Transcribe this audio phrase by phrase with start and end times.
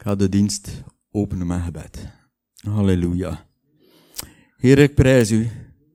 [0.00, 2.08] Ik ga de dienst openen met gebed.
[2.54, 3.46] Halleluja.
[4.56, 5.48] Heer, ik prijs u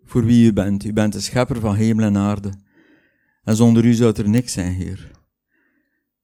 [0.03, 0.83] voor wie u bent.
[0.83, 2.53] U bent de schepper van hemel en aarde.
[3.43, 5.11] En zonder u zou er niks zijn, Heer.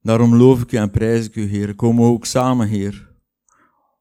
[0.01, 1.75] Daarom loof ik u en prijs ik u, Heer.
[1.75, 3.15] Komen we ook samen, Heer,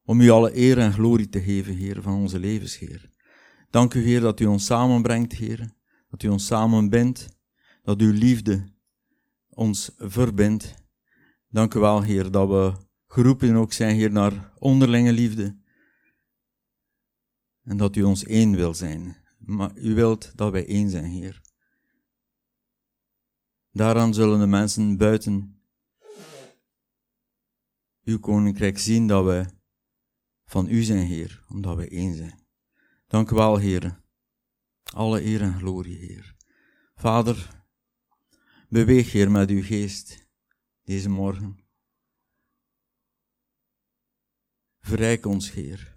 [0.04, 3.10] om u alle eer en glorie te geven, Heer, van onze levens, Heer.
[3.70, 5.72] Dank u, Heer, dat u ons samenbrengt, Heer.
[6.10, 7.28] Dat u ons samenbindt.
[7.82, 8.64] Dat uw liefde
[9.48, 10.74] ons verbindt.
[11.48, 15.58] Dank u wel, Heer, dat we geroepen ook zijn, Heer, naar onderlinge liefde.
[17.62, 19.16] En dat u ons één wil zijn.
[19.38, 21.40] Maar u wilt dat wij één zijn, Heer.
[23.72, 25.62] Daaraan zullen de mensen buiten
[28.02, 29.50] uw koninkrijk zien dat wij
[30.44, 32.46] van u zijn, Heer, omdat wij één zijn.
[33.06, 34.02] Dank u wel, Heer.
[34.82, 36.36] Alle eer en glorie, Heer.
[36.94, 37.64] Vader,
[38.68, 40.28] beweeg, Heer, met uw geest
[40.82, 41.59] deze morgen.
[44.80, 45.94] Verrijk ons, Heer.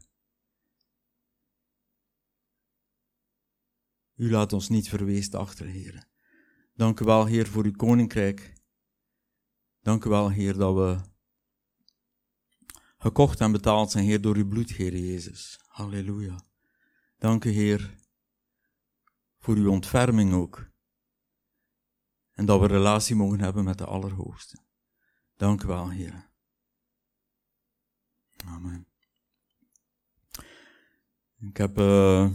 [4.15, 6.07] U laat ons niet verweest achter, Heer.
[6.73, 8.53] Dank u wel, Heer, voor uw koninkrijk.
[9.81, 11.01] Dank u wel, Heer, dat we
[12.97, 15.59] gekocht en betaald zijn, Heer, door uw bloed, Heer Jezus.
[15.67, 16.45] Halleluja.
[17.17, 17.95] Dank u, Heer,
[19.37, 20.71] voor uw ontferming ook.
[22.31, 24.57] En dat we relatie mogen hebben met de Allerhoogste.
[25.35, 26.32] Dank u wel, Heer.
[31.49, 32.29] Ik heb uh,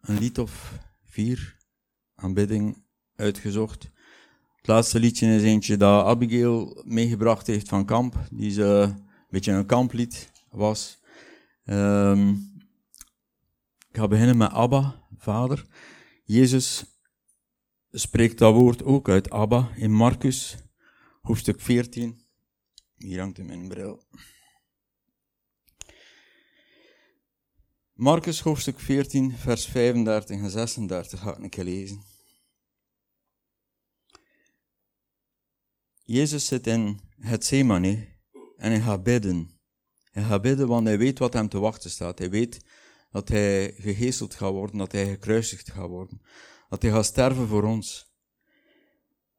[0.00, 1.56] een lied of vier
[2.14, 2.84] aanbidding
[3.16, 3.90] uitgezocht.
[4.56, 9.52] Het laatste liedje is eentje dat Abigail meegebracht heeft van kamp, die ze een beetje
[9.52, 11.00] een kamplied was.
[11.64, 12.52] Um,
[13.88, 15.66] ik ga beginnen met Abba, vader.
[16.24, 16.84] Jezus
[17.90, 20.56] spreekt dat woord ook uit Abba in Marcus,
[21.20, 22.20] hoofdstuk 14.
[22.96, 24.02] Hier hangt in mijn bril.
[28.02, 32.02] Marcus hoofdstuk 14, vers 35 en 36 ga ik lezen.
[36.02, 38.08] Jezus zit in het Semane
[38.56, 39.60] en hij gaat bidden.
[40.10, 42.18] Hij gaat bidden, want hij weet wat hem te wachten staat.
[42.18, 42.64] Hij weet
[43.10, 46.22] dat hij gegeesteld gaat worden, dat hij gekruisigd gaat worden,
[46.68, 48.12] dat hij gaat sterven voor ons.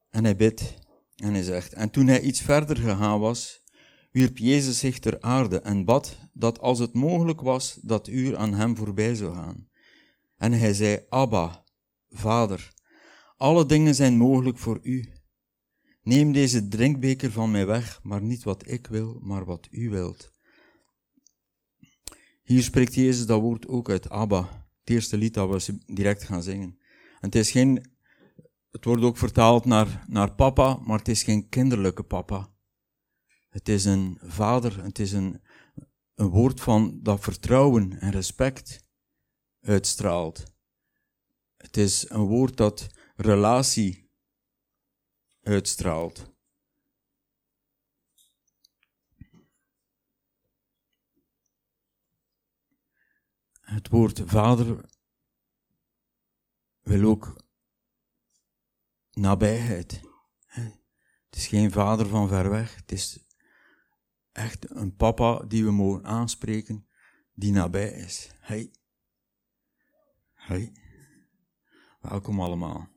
[0.09, 0.73] En hij bidt
[1.15, 3.62] en hij zegt, en toen hij iets verder gegaan was,
[4.13, 8.53] wierp Jezus zich ter aarde en bad dat als het mogelijk was, dat uur aan
[8.53, 9.67] hem voorbij zou gaan.
[10.37, 11.63] En hij zei, Abba,
[12.09, 12.73] Vader,
[13.37, 15.13] alle dingen zijn mogelijk voor u.
[16.03, 20.31] Neem deze drinkbeker van mij weg, maar niet wat ik wil, maar wat u wilt.
[22.43, 26.43] Hier spreekt Jezus dat woord ook uit Abba, het eerste lied dat we direct gaan
[26.43, 26.77] zingen.
[27.19, 27.85] En het is geen,
[28.71, 32.52] het wordt ook vertaald naar, naar papa, maar het is geen kinderlijke papa.
[33.53, 35.41] Het is een vader, het is een,
[36.13, 38.85] een woord van dat vertrouwen en respect
[39.61, 40.43] uitstraalt.
[41.57, 44.11] Het is een woord dat relatie
[45.41, 46.31] uitstraalt.
[53.61, 54.89] Het woord vader
[56.81, 57.43] wil ook
[59.11, 60.01] nabijheid.
[60.45, 62.75] Het is geen vader van ver weg.
[62.75, 63.23] Het is
[64.33, 66.87] echt een papa die we mogen aanspreken,
[67.33, 68.31] die nabij is.
[68.39, 68.71] Hey.
[70.33, 70.71] Hey.
[72.01, 72.87] Welkom allemaal.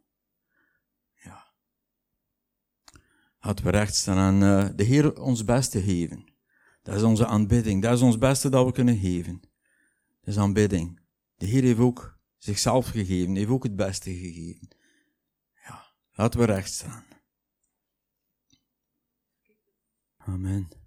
[1.14, 1.52] Ja.
[3.40, 6.34] Laten we recht staan en uh, de Heer ons beste geven.
[6.82, 7.82] Dat is onze aanbidding.
[7.82, 9.40] Dat is ons beste dat we kunnen geven.
[10.20, 11.00] Dat is aanbidding.
[11.34, 14.68] De Heer heeft ook zichzelf gegeven, heeft ook het beste gegeven.
[15.54, 17.04] Ja, laten we recht staan.
[20.16, 20.85] Amen.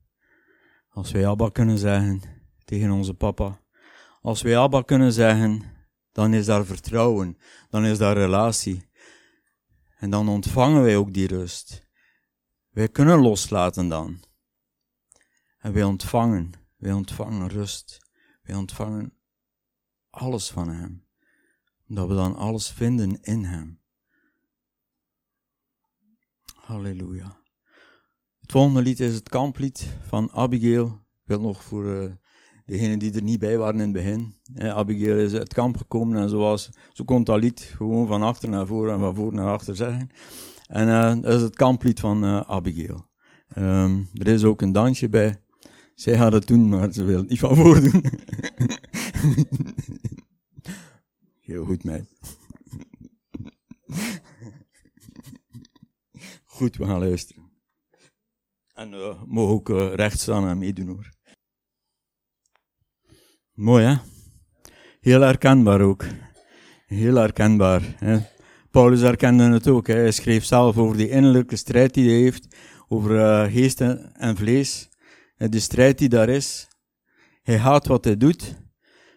[1.00, 2.22] Als wij Abba kunnen zeggen
[2.66, 3.62] tegen onze papa,
[4.22, 5.64] als wij Abba kunnen zeggen,
[6.12, 7.38] dan is daar vertrouwen,
[7.70, 8.90] dan is daar relatie.
[9.98, 11.88] En dan ontvangen wij ook die rust.
[12.70, 14.24] Wij kunnen loslaten dan.
[15.60, 17.98] En wij ontvangen, wij ontvangen rust.
[18.42, 19.14] Wij ontvangen
[20.10, 21.08] alles van Hem.
[21.88, 23.82] Omdat we dan alles vinden in Hem.
[26.56, 27.39] Halleluja.
[28.50, 30.86] Het volgende lied is het kamplied van Abigail.
[30.86, 32.12] Ik wil nog voor uh,
[32.66, 34.34] degenen die er niet bij waren in het begin.
[34.56, 38.50] Abigail is uit het kamp gekomen en zoals, zo komt dat lied gewoon van achter
[38.50, 40.10] naar voren en van voor naar achter zeggen.
[40.68, 43.06] En uh, dat is het kamplied van uh, Abigail.
[43.58, 45.42] Um, er is ook een dansje bij.
[45.96, 48.04] Zij gaat het doen, maar ze wil het niet van voor doen.
[51.50, 52.10] Heel goed, meid.
[56.46, 57.39] Goed, we gaan luisteren.
[58.80, 61.10] En uh, mogen ook uh, recht staan en meedoen hoor.
[63.54, 63.96] Mooi, hè?
[65.00, 66.06] Heel herkenbaar ook.
[66.86, 67.96] Heel herkenbaar.
[67.98, 68.18] Hè?
[68.72, 69.88] Paulus herkende het ook.
[69.88, 69.94] Hè?
[69.94, 72.56] Hij schreef zelf over die innerlijke strijd die hij heeft,
[72.88, 74.90] over uh, geest en vlees.
[75.36, 76.68] De strijd die daar is.
[77.42, 78.56] Hij haat wat hij doet,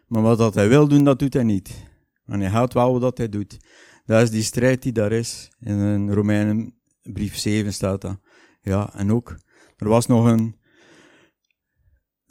[0.06, 1.90] maar wat dat hij wil doen, dat doet hij niet.
[2.26, 3.56] En hij haat wel wat hij doet.
[4.04, 5.50] Dat is die strijd die daar is.
[5.60, 8.20] In Romeinen brief 7 staat dat.
[8.62, 9.36] Ja, en ook,
[9.82, 10.56] er was nog een,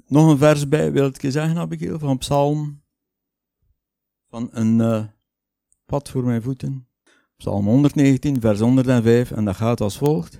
[0.07, 2.83] nog een vers bij, wil ik je zeggen, Abigail, van Psalm,
[4.30, 5.03] van een uh,
[5.86, 6.88] pad voor mijn voeten.
[7.38, 10.39] Psalm 119, vers 105, en dat gaat als volgt.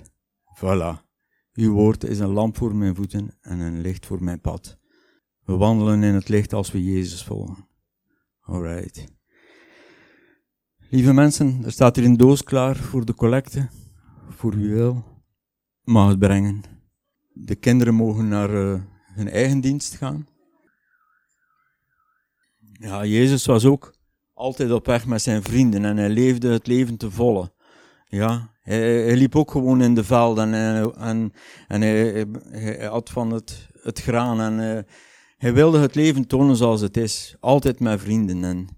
[0.56, 1.10] Voilà.
[1.52, 4.78] Uw woord is een lamp voor mijn voeten en een licht voor mijn pad.
[5.44, 7.68] We wandelen in het licht als we Jezus volgen.
[8.40, 9.04] Alright.
[10.90, 13.68] Lieve mensen, er staat hier een doos klaar voor de collecte.
[14.28, 15.04] Voor wie wil,
[15.82, 16.71] mag het brengen.
[17.32, 18.80] De kinderen mogen naar uh,
[19.14, 20.26] hun eigen dienst gaan.
[22.72, 23.94] Ja, Jezus was ook
[24.34, 27.52] altijd op weg met zijn vrienden en hij leefde het leven te volle.
[28.08, 31.32] Ja, hij, liep ook gewoon in de velden en, en,
[31.68, 34.82] en hij, had van het, het graan en uh,
[35.36, 37.36] hij wilde het leven tonen zoals het is.
[37.40, 38.44] Altijd met vrienden.
[38.44, 38.68] En,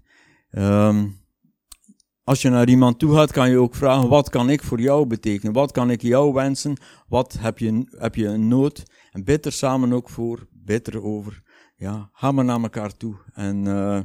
[0.63, 1.24] um,
[2.25, 5.05] als je naar iemand toe gaat, kan je ook vragen, wat kan ik voor jou
[5.05, 5.53] betekenen?
[5.53, 6.77] Wat kan ik jou wensen?
[7.07, 8.83] Wat heb je, heb je een nood?
[9.11, 11.43] En samen ook voor, bid er over.
[11.75, 13.15] Ja, ga maar naar elkaar toe.
[13.33, 14.01] En uh,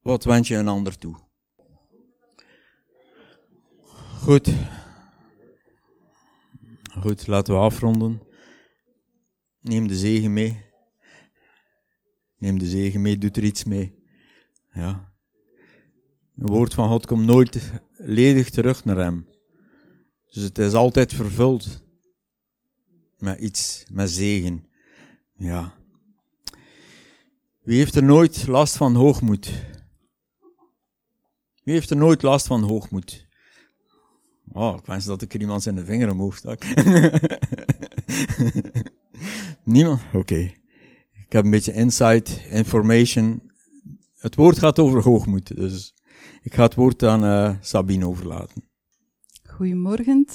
[0.00, 1.16] wat wens je een ander toe?
[4.20, 4.54] Goed.
[7.00, 8.22] Goed, laten we afronden.
[9.60, 10.66] Neem de zegen mee.
[12.36, 14.04] Neem de zegen mee, doe er iets mee.
[14.72, 15.16] Ja.
[16.38, 19.26] Een woord van God komt nooit ledig terug naar hem.
[20.32, 21.82] Dus het is altijd vervuld
[23.18, 24.66] met iets, met zegen.
[25.36, 25.74] Ja.
[27.62, 29.50] Wie heeft er nooit last van hoogmoed?
[31.62, 33.26] Wie heeft er nooit last van hoogmoed?
[34.52, 36.62] Oh, ik wens dat ik er iemand zijn de vinger omhoog stak.
[39.64, 40.00] Niemand?
[40.12, 40.52] Oké.
[41.12, 43.50] Ik heb een beetje insight, information.
[44.18, 45.94] Het woord gaat over hoogmoed, dus
[46.48, 48.62] ik ga het woord aan uh, Sabine overlaten.
[49.44, 50.26] Goedemorgen.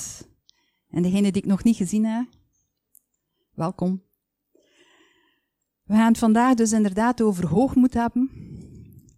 [0.89, 2.27] En degene die ik nog niet gezien heb,
[3.53, 4.03] welkom.
[5.83, 8.29] We gaan het vandaag dus inderdaad over hoogmoed hebben.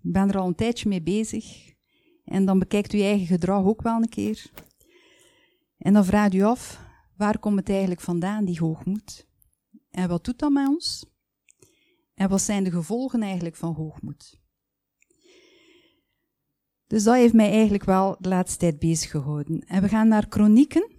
[0.03, 1.73] Ik ben er al een tijdje mee bezig.
[2.25, 4.51] En dan bekijkt u eigen gedrag ook wel een keer.
[5.77, 6.79] En dan vraagt u af,
[7.17, 9.27] waar komt het eigenlijk vandaan, die hoogmoed?
[9.91, 11.05] En wat doet dat met ons?
[12.13, 14.43] En wat zijn de gevolgen eigenlijk van hoogmoed?
[16.87, 19.63] Dus dat heeft mij eigenlijk wel de laatste tijd bezig gehouden.
[19.67, 20.91] En we gaan naar chronieken.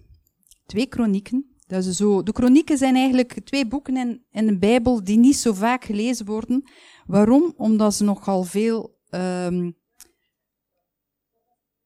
[0.67, 1.57] Twee chronieken.
[1.67, 5.37] Dat is zo, de chronieken zijn eigenlijk twee boeken in, in de Bijbel die niet
[5.37, 6.65] zo vaak gelezen worden.
[7.07, 7.55] Waarom?
[7.57, 9.77] Omdat ze nogal veel um,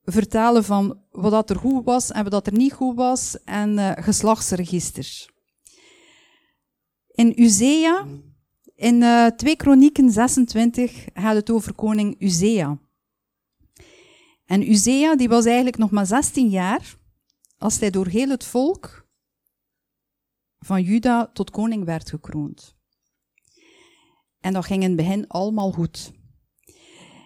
[0.05, 5.31] vertalen van wat er goed was en wat er niet goed was en uh, geslachtsregisters.
[7.07, 8.07] In Uzea,
[8.75, 12.79] in uh, 2 Kronieken 26, gaat het over koning Uzea.
[14.51, 16.97] En Uzea, die was eigenlijk nog maar 16 jaar,
[17.59, 19.09] als hij door heel het volk
[20.59, 22.77] van Juda tot koning werd gekroond.
[24.41, 26.13] En dat ging in het begin allemaal goed.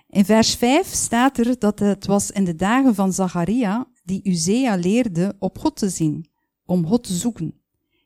[0.07, 4.77] In vers 5 staat er dat het was in de dagen van Zacharia die Uzea
[4.77, 6.31] leerde op God te zien,
[6.65, 7.63] om God te zoeken.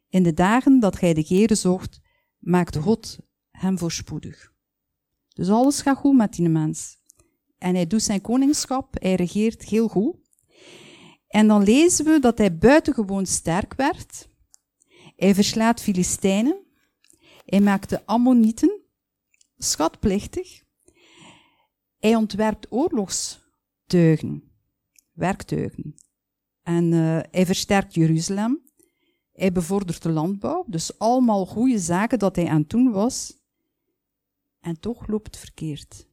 [0.08, 2.00] In de dagen dat gij de Heere zocht,
[2.38, 3.18] maakte God
[3.50, 4.52] hem voorspoedig.
[5.28, 6.97] Dus alles gaat goed met die mens.
[7.58, 10.16] En hij doet zijn koningschap, hij regeert heel goed.
[11.28, 14.28] En dan lezen we dat hij buitengewoon sterk werd.
[15.16, 16.66] Hij verslaat Filistijnen.
[17.44, 18.80] Hij maakt de Ammonieten
[19.56, 20.62] schatplichtig.
[21.98, 24.52] Hij ontwerpt oorlogstuigen,
[25.12, 25.94] werktuigen.
[26.62, 28.62] En uh, hij versterkt Jeruzalem.
[29.32, 30.64] Hij bevordert de landbouw.
[30.66, 33.36] Dus allemaal goede zaken dat hij aan het doen was.
[34.60, 36.07] En toch loopt het verkeerd.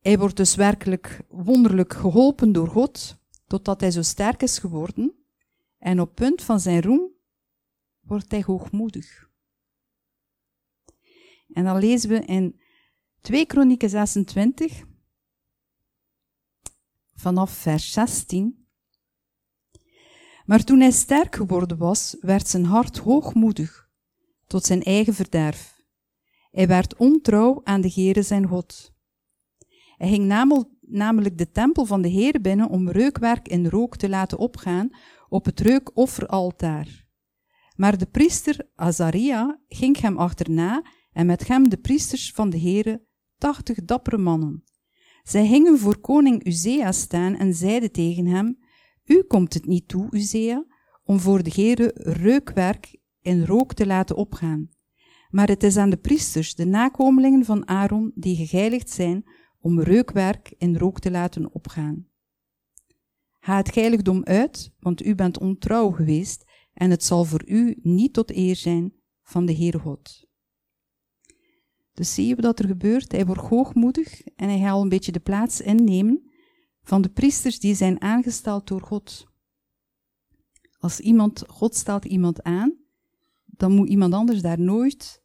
[0.00, 5.14] Hij wordt dus werkelijk wonderlijk geholpen door God, totdat hij zo sterk is geworden.
[5.78, 7.10] En op punt van zijn roem
[8.00, 9.28] wordt hij hoogmoedig.
[11.52, 12.60] En dan lezen we in
[13.20, 14.84] 2 Kronieken 26,
[17.14, 18.66] vanaf vers 16.
[20.44, 23.90] Maar toen hij sterk geworden was, werd zijn hart hoogmoedig,
[24.46, 25.82] tot zijn eigen verderf.
[26.50, 28.92] Hij werd ontrouw aan de Heere zijn God.
[30.00, 30.26] Hij ging
[30.80, 34.90] namelijk de tempel van de Heer binnen om reukwerk in rook te laten opgaan
[35.28, 37.06] op het reukofferaltaar.
[37.76, 43.06] Maar de priester Azaria ging hem achterna en met hem de priesters van de Heere,
[43.38, 44.64] tachtig dappere mannen.
[45.22, 48.58] Zij gingen voor koning Uzea staan en zeiden tegen hem,
[49.04, 50.64] U komt het niet toe, Uzea,
[51.04, 54.68] om voor de Heere reukwerk in rook te laten opgaan.
[55.30, 59.24] Maar het is aan de priesters, de nakomelingen van Aaron, die gegeiligd zijn,
[59.60, 62.08] om reukwerk in rook te laten opgaan.
[63.40, 68.12] Ga het heiligdom uit, want u bent ontrouw geweest, en het zal voor u niet
[68.12, 70.28] tot eer zijn van de Heere God.
[71.92, 73.12] Dus zie je wat er gebeurt?
[73.12, 76.30] Hij wordt hoogmoedig en hij gaat al een beetje de plaats innemen
[76.82, 79.26] van de priesters die zijn aangesteld door God.
[80.78, 82.74] Als iemand, God stelt iemand aan,
[83.44, 85.19] dan moet iemand anders daar nooit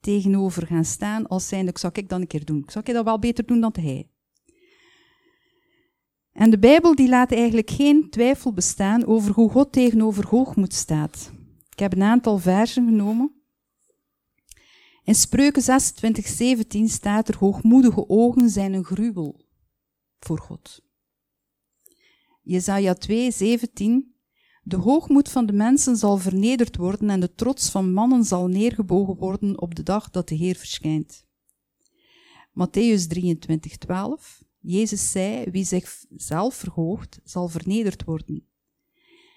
[0.00, 2.64] tegenover gaan staan als zijnde, ik zou ik dan een keer doen.
[2.66, 4.10] Zou ik dat wel beter doen dan hij.
[6.32, 11.32] En de Bijbel die laat eigenlijk geen twijfel bestaan over hoe God tegenover hoogmoed staat.
[11.70, 13.34] Ik heb een aantal versen genomen.
[15.04, 19.46] In Spreuken 26, 17 staat er, hoogmoedige ogen zijn een gruwel
[20.18, 20.82] voor God.
[22.42, 24.09] Jezaja 2, 17,
[24.62, 29.16] de hoogmoed van de mensen zal vernederd worden en de trots van mannen zal neergebogen
[29.16, 31.24] worden op de dag dat de Heer verschijnt.
[32.50, 38.46] Matthäus 23, 12, Jezus zei, wie zichzelf verhoogt, zal vernederd worden.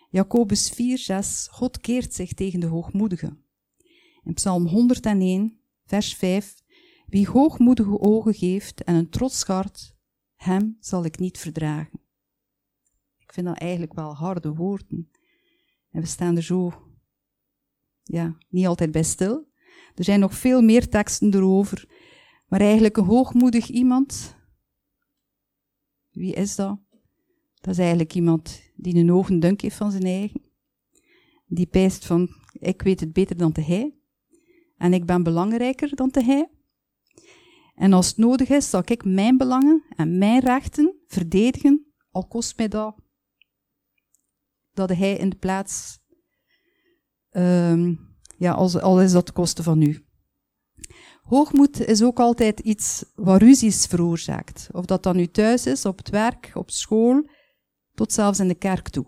[0.10, 3.44] Jacobus 4, 6, God keert zich tegen de hoogmoedigen.
[4.24, 6.63] In Psalm 101, vers 5,
[7.08, 9.96] wie hoogmoedige ogen geeft en een trots hart,
[10.36, 12.03] hem zal ik niet verdragen.
[13.34, 15.10] Ik vind dat eigenlijk wel harde woorden.
[15.92, 16.72] En we staan er zo,
[18.04, 19.48] ja, niet altijd bij stil.
[19.96, 21.88] Er zijn nog veel meer teksten erover.
[22.48, 24.36] Maar eigenlijk een hoogmoedig iemand,
[26.12, 26.80] wie is dat?
[27.54, 30.42] Dat is eigenlijk iemand die een hoge dunk heeft van zijn eigen.
[31.46, 33.96] Die pijst van, ik weet het beter dan de hij.
[34.78, 36.50] En ik ben belangrijker dan de hij.
[37.75, 42.58] En als het nodig is, zal ik mijn belangen en mijn rechten verdedigen, al kost
[42.58, 43.02] mij dat
[44.74, 46.00] dat hij in de plaats,
[47.32, 48.00] um,
[48.38, 50.06] ja, al is dat de kosten van u.
[51.24, 54.70] Hoogmoed is ook altijd iets wat ruzies veroorzaakt.
[54.72, 57.27] Of dat dan nu thuis is, op het werk, op school,
[57.94, 59.06] tot zelfs in de kerk toe.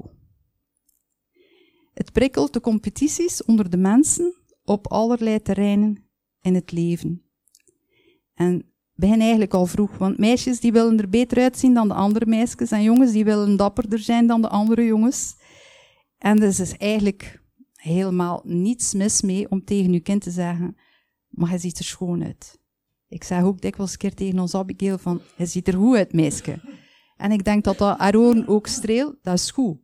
[1.93, 6.10] Het prikkelt de competities onder de mensen op allerlei terreinen
[6.41, 7.24] in het leven.
[8.34, 12.25] En begin eigenlijk al vroeg, want meisjes die willen er beter uitzien dan de andere
[12.25, 15.36] meisjes en jongens die willen dapperder zijn dan de andere jongens.
[16.25, 17.41] En er is eigenlijk
[17.74, 20.77] helemaal niets mis mee om tegen uw kind te zeggen,
[21.27, 22.60] maar hij ziet er schoon uit.
[23.08, 26.13] Ik zeg ook dikwijls een keer tegen ons Abigail van, hij ziet er goed uit,
[26.13, 26.60] meisje.
[27.17, 28.15] En ik denk dat dat haar
[28.48, 29.77] ook streelt, dat is goed.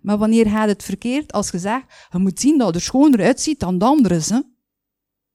[0.00, 1.32] Maar wanneer gaat het verkeerd?
[1.32, 4.40] Als je zegt, je moet zien dat er schoner uitziet dan de anderen, hè?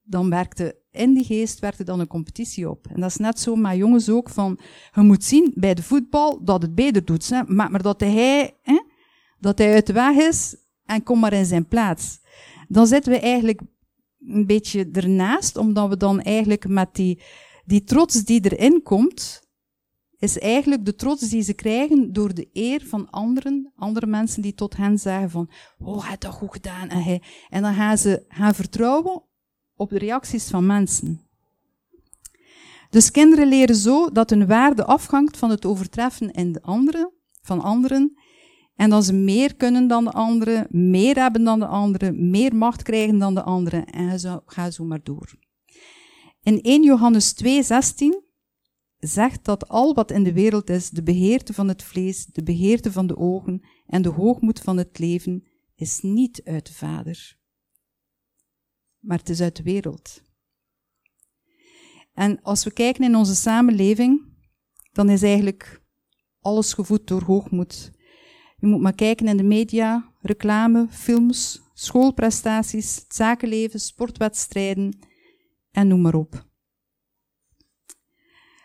[0.01, 2.87] dan werkte in die geest werkte dan een competitie op.
[2.87, 4.59] En dat is net zo met jongens ook, van,
[4.93, 7.29] je moet zien bij de voetbal dat het beter doet.
[7.29, 7.41] Hè?
[7.47, 8.79] Maar, maar dat hij, hè,
[9.39, 10.55] dat hij uit de weg is
[10.85, 12.19] en kom maar in zijn plaats.
[12.67, 13.61] Dan zitten we eigenlijk
[14.27, 17.21] een beetje ernaast, omdat we dan eigenlijk met die,
[17.65, 19.47] die trots die erin komt,
[20.17, 24.53] is eigenlijk de trots die ze krijgen door de eer van anderen, andere mensen die
[24.53, 26.89] tot hen zeggen van, oh, hij heeft dat goed gedaan.
[26.89, 29.23] En, hij, en dan gaan ze gaan vertrouwen
[29.75, 31.27] op de reacties van mensen.
[32.89, 37.61] Dus kinderen leren zo dat hun waarde afhangt van het overtreffen in de anderen, van
[37.61, 38.18] anderen
[38.79, 42.83] en dat ze meer kunnen dan de anderen, meer hebben dan de anderen, meer macht
[42.83, 43.85] krijgen dan de anderen.
[43.85, 45.35] En zo, ga zo maar door.
[46.41, 48.23] In 1 Johannes 2, 16
[48.97, 52.91] zegt dat al wat in de wereld is, de beheerte van het vlees, de beheerte
[52.91, 57.37] van de ogen en de hoogmoed van het leven, is niet uit de Vader.
[58.99, 60.21] Maar het is uit de wereld.
[62.13, 64.37] En als we kijken in onze samenleving,
[64.91, 65.81] dan is eigenlijk
[66.39, 67.97] alles gevoed door hoogmoed.
[68.59, 74.99] Je moet maar kijken in de media, reclame, films, schoolprestaties, het zakenleven, sportwedstrijden
[75.71, 76.47] en noem maar op.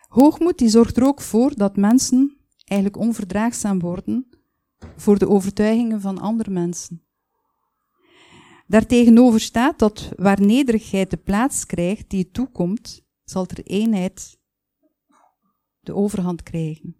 [0.08, 4.28] Hoogmoed die zorgt er ook voor dat mensen eigenlijk onverdraagzaam worden
[4.96, 7.02] voor de overtuigingen van andere mensen.
[8.66, 14.38] Daartegenover staat dat waar nederigheid de plaats krijgt die het toekomt, zal er eenheid
[15.80, 16.96] de overhand krijgen.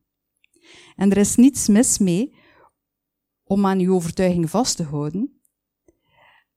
[0.96, 2.34] En er is niets mis mee
[3.44, 5.40] om aan uw overtuiging vast te houden.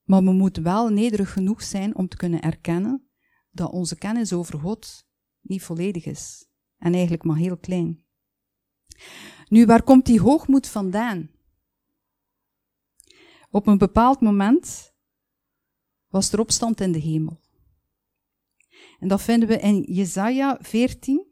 [0.04, 3.10] Maar we moeten wel nederig genoeg zijn om te kunnen erkennen
[3.52, 5.06] dat onze kennis over God
[5.42, 6.48] niet volledig is.
[6.78, 8.06] En eigenlijk maar heel klein.
[9.48, 11.30] Nu, waar komt die hoogmoed vandaan?
[13.50, 14.94] Op een bepaald moment
[16.08, 17.42] was er opstand in de hemel.
[19.00, 21.26] En dat vinden we in Jesaja 14,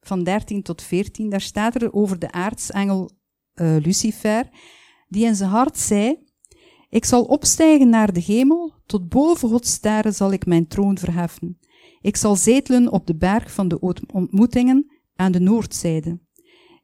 [0.00, 1.30] van 13 tot 14.
[1.30, 3.10] Daar staat er over de aartsengel
[3.54, 4.48] uh, Lucifer,
[5.08, 6.26] die in zijn hart zei,
[6.88, 11.58] ik zal opstijgen naar de hemel, tot boven Gods sterren zal ik mijn troon verheffen.
[12.00, 13.80] Ik zal zetelen op de berg van de
[14.12, 16.20] ontmoetingen aan de noordzijde.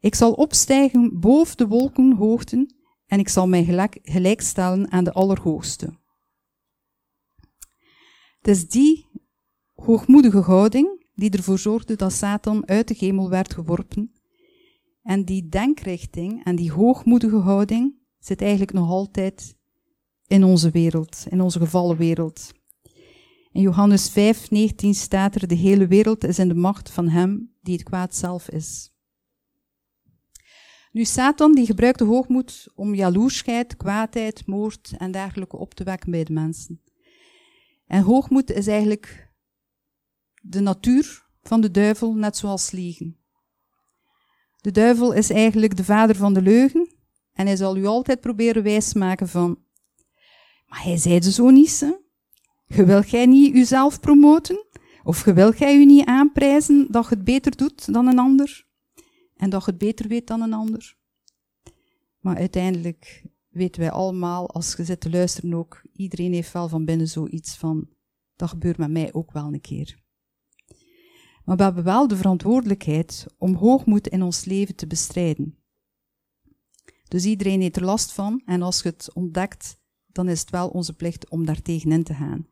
[0.00, 2.74] Ik zal opstijgen boven de wolkenhoogten
[3.06, 5.98] en ik zal mij gelijk, gelijkstellen aan de Allerhoogste.
[8.38, 9.06] Het is die
[9.74, 14.12] hoogmoedige houding die ervoor zorgde dat Satan uit de hemel werd geworpen.
[15.02, 19.56] En die denkrichting en die hoogmoedige houding zit eigenlijk nog altijd
[20.26, 22.52] in onze wereld, in onze gevallen wereld.
[23.52, 27.54] In Johannes 5, 19 staat er, de hele wereld is in de macht van hem
[27.62, 28.92] die het kwaad zelf is.
[30.92, 36.10] Nu, Satan die gebruikt de hoogmoed om jaloersheid, kwaadheid, moord en dergelijke op te wekken
[36.10, 36.82] bij de mensen.
[37.86, 39.32] En hoogmoed is eigenlijk
[40.42, 43.16] de natuur van de duivel, net zoals liegen.
[44.60, 46.83] De duivel is eigenlijk de vader van de leugen
[47.34, 49.58] en hij zal u altijd proberen wijsmaken van,
[50.66, 51.92] maar hij zei ze zo niet, hè?
[52.66, 54.66] Je wil jij niet uzelf promoten?
[55.02, 58.66] Of je wil jij u niet aanprijzen dat je het beter doet dan een ander?
[59.36, 60.96] En dat je het beter weet dan een ander?
[62.20, 66.84] Maar uiteindelijk weten wij allemaal, als je zit te luisteren ook, iedereen heeft wel van
[66.84, 67.88] binnen zoiets van,
[68.36, 70.02] dat gebeurt met mij ook wel een keer.
[71.44, 75.63] Maar we hebben wel de verantwoordelijkheid om hoogmoed in ons leven te bestrijden.
[77.14, 80.68] Dus iedereen heeft er last van en als je het ontdekt, dan is het wel
[80.68, 82.46] onze plicht om daar tegenin te gaan.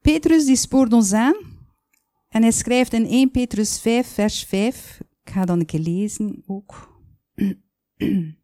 [0.00, 1.36] Petrus die spoort ons aan
[2.28, 5.00] en hij schrijft in 1 Petrus 5, vers 5.
[5.24, 7.02] Ik ga dan een keer lezen ook.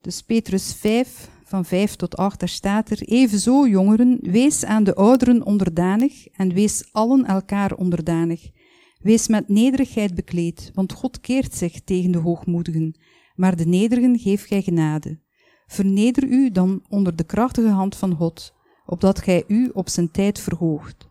[0.00, 4.94] Dus Petrus 5, van 5 tot 8, daar staat er, evenzo jongeren, wees aan de
[4.94, 8.50] ouderen onderdanig en wees allen elkaar onderdanig.
[9.00, 12.98] Wees met nederigheid bekleed, want God keert zich tegen de hoogmoedigen,
[13.34, 15.20] maar de nederigen geeft gij genade.
[15.66, 18.54] Verneder u dan onder de krachtige hand van God,
[18.86, 21.08] opdat gij u op zijn tijd verhoogt.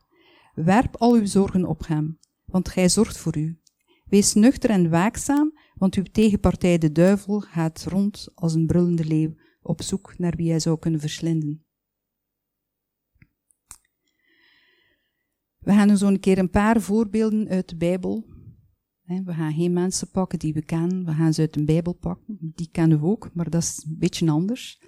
[0.54, 3.60] Werp al uw zorgen op hem, want gij zorgt voor u.
[4.06, 9.34] Wees nuchter en waakzaam, want uw tegenpartij de duivel gaat rond als een brullende leeuw
[9.62, 11.65] op zoek naar wie hij zou kunnen verslinden.
[15.88, 18.26] Gaan zo een keer een paar voorbeelden uit de Bijbel.
[19.04, 22.38] We gaan geen mensen pakken die we kennen, we gaan ze uit de Bijbel pakken.
[22.56, 24.82] Die kennen we ook, maar dat is een beetje anders.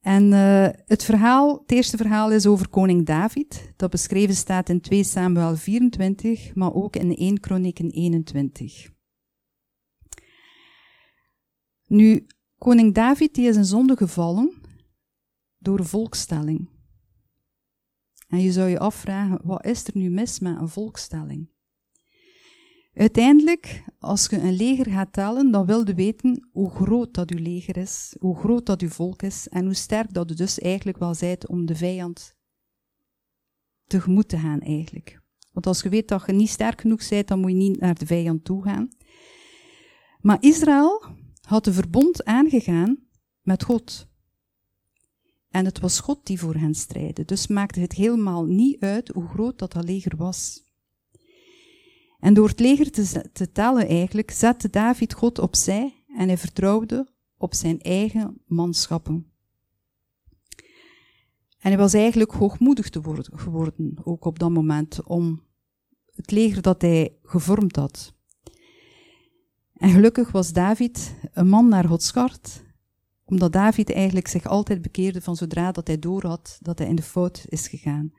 [0.00, 4.80] En uh, het verhaal, het eerste verhaal is over koning David, dat beschreven staat in
[4.80, 8.90] 2 Samuel 24, maar ook in 1 Kronieken 21.
[11.86, 12.26] Nu,
[12.58, 14.52] koning David die is in zonde gevallen
[15.58, 16.73] door volkstelling.
[18.34, 21.48] En je zou je afvragen, wat is er nu mis met een volkstelling?
[22.94, 27.42] Uiteindelijk, als je een leger gaat tellen, dan wil je weten hoe groot dat uw
[27.42, 30.98] leger is, hoe groot dat uw volk is en hoe sterk dat u dus eigenlijk
[30.98, 32.36] wel zijt om de vijand
[33.86, 35.20] tegemoet te gaan eigenlijk.
[35.52, 37.94] Want als je weet dat je niet sterk genoeg bent, dan moet je niet naar
[37.94, 38.88] de vijand toe gaan.
[40.20, 41.04] Maar Israël
[41.40, 42.98] had een verbond aangegaan
[43.40, 44.12] met God.
[45.54, 47.24] En het was God die voor hen strijdde.
[47.24, 50.64] Dus maakte het helemaal niet uit hoe groot dat, leger was.
[52.20, 57.08] En door het leger te, te tellen eigenlijk, zette David God opzij en hij vertrouwde
[57.36, 59.32] op zijn eigen manschappen.
[61.58, 65.42] En hij was eigenlijk hoogmoedig te worden, geworden, ook op dat moment, om
[66.14, 68.14] het leger dat hij gevormd had.
[69.72, 72.63] En gelukkig was David een man naar Gods hart,
[73.34, 77.02] omdat David eigenlijk zich altijd bekeerde van zodra dat hij doorhad dat hij in de
[77.02, 78.12] fout is gegaan.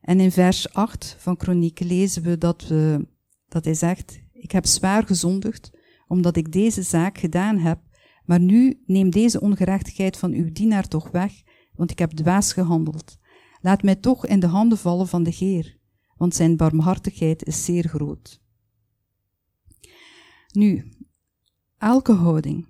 [0.00, 3.06] En in vers 8 van Kronieken lezen we dat, we
[3.48, 5.70] dat hij zegt, ik heb zwaar gezondigd,
[6.06, 7.80] omdat ik deze zaak gedaan heb,
[8.24, 11.32] maar nu neem deze ongerechtigheid van uw dienaar toch weg,
[11.74, 13.18] want ik heb dwaas gehandeld.
[13.60, 15.78] Laat mij toch in de handen vallen van de Heer,
[16.16, 18.40] want zijn barmhartigheid is zeer groot.
[20.52, 20.92] Nu,
[21.78, 22.66] elke houding,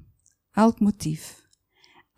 [0.52, 1.47] elk motief,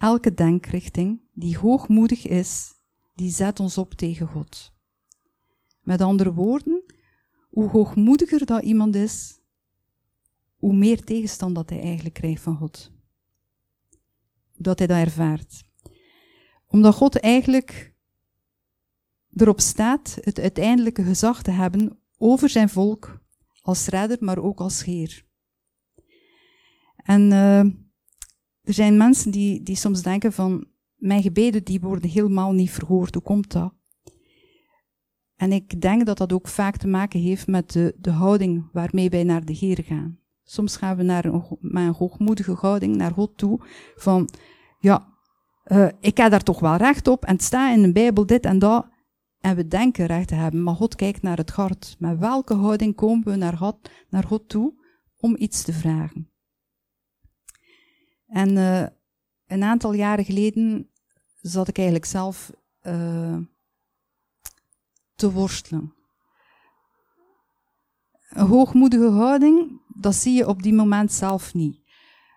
[0.00, 2.74] elke denkrichting die hoogmoedig is,
[3.14, 4.72] die zet ons op tegen God.
[5.80, 6.84] Met andere woorden,
[7.50, 9.40] hoe hoogmoediger dat iemand is,
[10.56, 12.92] hoe meer tegenstand dat hij eigenlijk krijgt van God.
[14.56, 15.64] Dat hij dat ervaart.
[16.66, 17.94] Omdat God eigenlijk
[19.34, 23.20] erop staat het uiteindelijke gezag te hebben over zijn volk
[23.62, 25.24] als redder, maar ook als Heer.
[26.96, 27.64] En uh,
[28.62, 33.14] er zijn mensen die, die soms denken van, mijn gebeden die worden helemaal niet verhoord.
[33.14, 33.72] Hoe komt dat?
[35.36, 39.10] En ik denk dat dat ook vaak te maken heeft met de, de houding waarmee
[39.10, 40.18] wij naar de Heer gaan.
[40.44, 43.60] Soms gaan we naar een, met een hoogmoedige houding naar God toe.
[43.96, 44.28] Van,
[44.78, 45.08] ja,
[45.66, 47.24] uh, ik heb daar toch wel recht op.
[47.24, 48.88] En het staat in de Bijbel dit en dat.
[49.40, 50.62] En we denken recht te hebben.
[50.62, 51.96] Maar God kijkt naar het hart.
[51.98, 54.74] Met welke houding komen we naar God, naar God toe
[55.16, 56.30] om iets te vragen?
[58.30, 58.86] En uh,
[59.46, 60.90] een aantal jaren geleden
[61.40, 63.38] zat ik eigenlijk zelf uh,
[65.14, 65.94] te worstelen.
[68.28, 71.80] Een hoogmoedige houding, dat zie je op die moment zelf niet.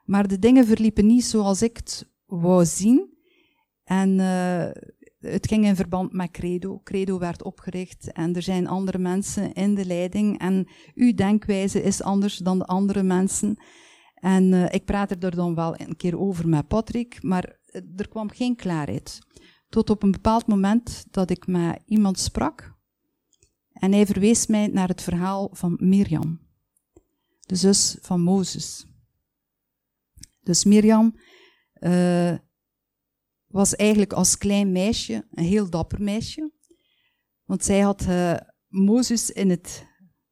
[0.06, 3.17] Maar de dingen verliepen niet zoals ik het wou zien.
[3.84, 4.69] En uh,
[5.19, 6.82] het ging in verband met Credo.
[6.84, 10.39] Credo werd opgericht en er zijn andere mensen in de leiding.
[10.39, 13.58] En uw denkwijze is anders dan de andere mensen.
[14.23, 17.59] En uh, ik praat er dan wel een keer over met Patrick, maar
[17.95, 19.19] er kwam geen klaarheid.
[19.69, 22.73] Tot op een bepaald moment dat ik met iemand sprak.
[23.73, 26.39] En hij verwees mij naar het verhaal van Mirjam,
[27.39, 28.86] de zus van Mozes.
[30.41, 31.19] Dus Mirjam
[31.79, 32.38] uh,
[33.47, 36.51] was eigenlijk als klein meisje een heel dapper meisje.
[37.45, 38.36] Want zij had uh,
[38.67, 39.88] Mozes in, het,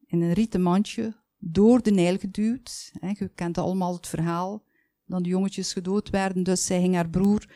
[0.06, 2.91] in een rieten mandje door de Nijl geduwd.
[3.13, 4.63] Je kent allemaal het verhaal.
[5.06, 7.49] Dan de jongetjes gedood werden, dus zij ging haar broer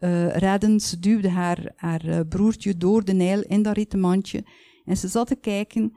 [0.00, 0.80] uh, redden.
[0.80, 4.44] Ze duwde haar, haar uh, broertje door de Nijl in dat rieten mandje.
[4.84, 5.92] En ze zat te kijken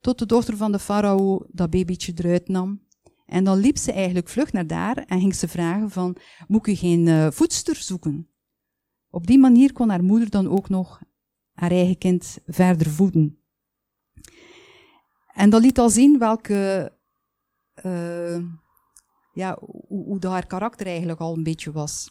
[0.00, 2.80] tot de dochter van de farao dat babytje eruit nam.
[3.26, 6.16] En dan liep ze eigenlijk vlug naar daar en ging ze vragen van,
[6.46, 8.28] moet ik geen uh, voedster zoeken?
[9.10, 11.02] Op die manier kon haar moeder dan ook nog
[11.52, 13.41] haar eigen kind verder voeden.
[15.34, 16.92] En dat liet al zien welke,
[17.84, 18.38] uh,
[19.32, 22.10] ja, hoe, haar karakter eigenlijk al een beetje was.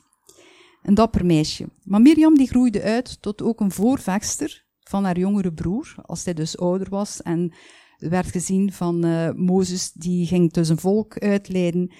[0.81, 1.69] Een dapper meisje.
[1.83, 6.33] Maar Mirjam die groeide uit tot ook een voorvechter van haar jongere broer, als hij
[6.33, 7.21] dus ouder was.
[7.21, 7.53] En
[7.97, 11.93] werd gezien van uh, Mozes, die ging tussen volk uitleiden.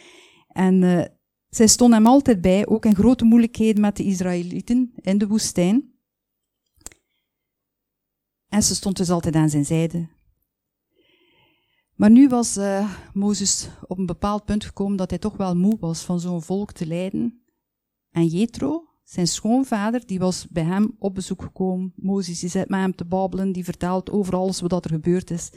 [0.48, 1.06] En uh,
[1.50, 5.90] zij stond hem altijd bij, ook in grote moeilijkheden met de Israëlieten in de woestijn.
[8.48, 10.10] En ze stond dus altijd aan zijn zijde.
[12.02, 15.78] Maar nu was uh, Mozes op een bepaald punt gekomen dat hij toch wel moe
[15.80, 17.44] was van zo'n volk te leiden.
[18.12, 21.94] En Jethro, zijn schoonvader, die was bij hem op bezoek gekomen.
[21.96, 25.52] Mozes die zit met hem te babbelen, die vertelt over alles wat er gebeurd is.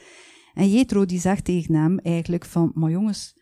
[0.54, 3.38] En Jethro die zegt tegen hem eigenlijk van, maar jongens,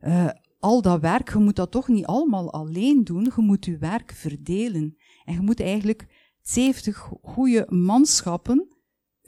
[0.00, 3.78] uh, al dat werk, je moet dat toch niet allemaal alleen doen, je moet je
[3.78, 4.96] werk verdelen.
[5.24, 8.77] En je moet eigenlijk 70 goede manschappen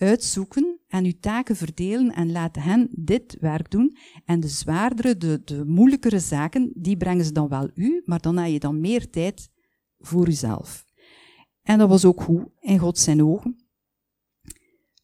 [0.00, 3.96] uitzoeken en uw taken verdelen en laten hen dit werk doen.
[4.24, 8.36] En de zwaardere, de, de moeilijkere zaken, die brengen ze dan wel u, maar dan
[8.36, 9.50] heb je dan meer tijd
[9.98, 10.84] voor uzelf.
[11.62, 13.66] En dat was ook goed in God zijn ogen.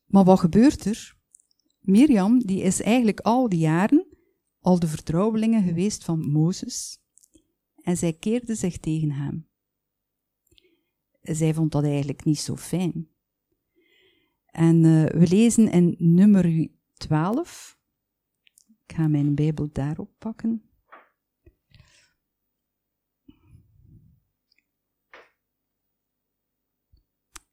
[0.07, 1.17] Maar wat gebeurt er?
[1.81, 4.07] Mirjam, die is eigenlijk al die jaren
[4.61, 6.99] al de vertrouwelingen geweest van Mozes.
[7.83, 9.49] En zij keerde zich tegen hem.
[11.21, 13.16] Zij vond dat eigenlijk niet zo fijn.
[14.57, 17.79] En uh, we lezen in nummer 12.
[18.87, 20.71] Ik ga mijn Bijbel daarop pakken.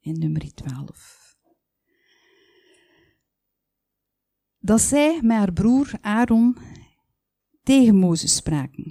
[0.00, 1.38] In nummer 12.
[4.58, 6.56] Dat zij met haar broer Aaron
[7.62, 8.84] tegen Mozes spraken.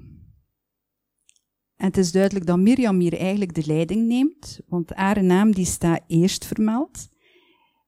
[1.75, 5.65] En het is duidelijk dat Mirjam hier eigenlijk de leiding neemt, want haar naam die
[5.65, 7.11] staat eerst vermeld.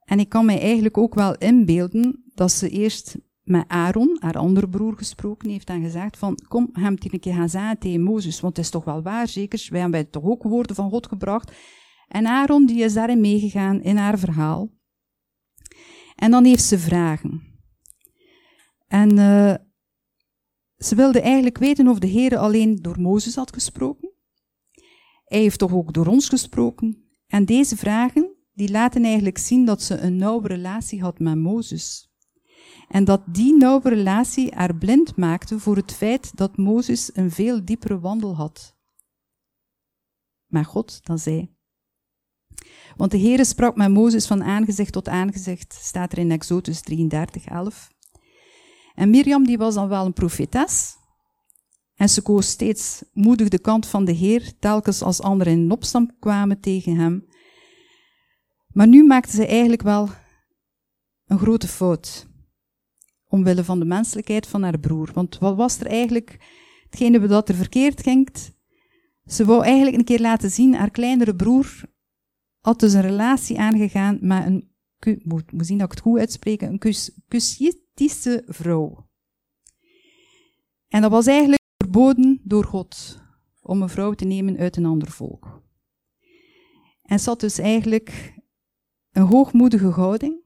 [0.06, 4.70] En ik kan mij eigenlijk ook wel inbeelden dat ze eerst met Aaron, haar andere
[4.70, 8.56] broer, gesproken heeft en gezegd van, kom, hem een keer gaan zeggen tegen Mozes, want
[8.56, 11.52] het is toch wel waar, zeker, wij hebben toch ook woorden van God gebracht.
[12.08, 14.70] En Aaron, die is daarin meegegaan in haar verhaal.
[16.16, 17.42] En dan heeft ze vragen.
[18.88, 19.56] En uh,
[20.78, 24.14] ze wilde eigenlijk weten of de Heer alleen door Mozes had gesproken.
[25.26, 27.10] Hij heeft toch ook door ons gesproken.
[27.28, 32.10] En deze vragen, die laten eigenlijk zien dat ze een nauwe relatie had met Mozes.
[32.88, 37.66] En dat die nauwe relatie haar blind maakte voor het feit dat Mozes een veel
[37.66, 38.76] diepere wandel had.
[40.46, 41.50] Maar God dan zij.
[42.96, 47.46] Want de Heere sprak met Mozes van aangezicht tot aangezicht, staat er in Exodus 33,
[47.46, 47.92] 11.
[48.94, 50.96] En Mirjam die was dan wel een profetes.
[51.96, 56.12] En ze koos steeds moedig de kant van de Heer, telkens als anderen in opstand
[56.20, 57.26] kwamen tegen hem.
[58.76, 60.10] Maar nu maakte ze eigenlijk wel
[61.26, 62.28] een grote fout.
[63.28, 65.12] Omwille van de menselijkheid van haar broer.
[65.14, 66.38] Want wat was er eigenlijk,
[66.84, 68.30] hetgene dat er verkeerd ging,
[69.26, 71.84] Ze wou eigenlijk een keer laten zien, haar kleinere broer
[72.60, 74.72] had dus een relatie aangegaan met een,
[75.24, 76.82] moet, zien dat ik het goed uitspreek, een
[77.28, 79.10] Cushitische vrouw.
[80.88, 83.22] En dat was eigenlijk verboden door God
[83.62, 85.64] om een vrouw te nemen uit een ander volk.
[87.02, 88.35] En zat dus eigenlijk
[89.16, 90.44] een hoogmoedige houding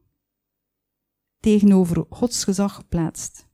[1.40, 3.48] tegenover Gods gezag geplaatst.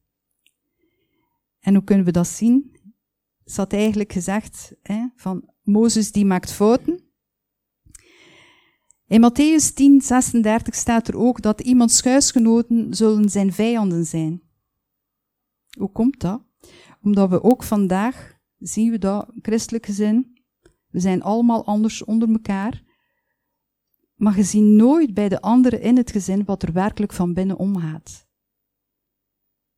[1.60, 2.80] En hoe kunnen we dat zien?
[3.46, 7.04] Ze eigenlijk gezegd hè, van Mozes die maakt fouten.
[9.08, 14.42] In Matthäus 10, 36 staat er ook dat iemands huisgenoten zullen zijn vijanden zijn.
[15.78, 16.44] Hoe komt dat?
[17.02, 20.42] Omdat we ook vandaag zien we dat christelijk gezin,
[20.90, 22.84] we zijn allemaal anders onder elkaar,
[24.16, 27.58] maar je ziet nooit bij de anderen in het gezin wat er werkelijk van binnen
[27.58, 28.28] omgaat.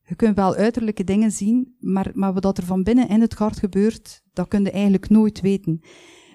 [0.08, 3.60] Je kunt wel uiterlijke dingen zien, maar, maar wat er van binnen in het hart
[3.60, 5.80] gebeurt, dat kun je eigenlijk nooit weten.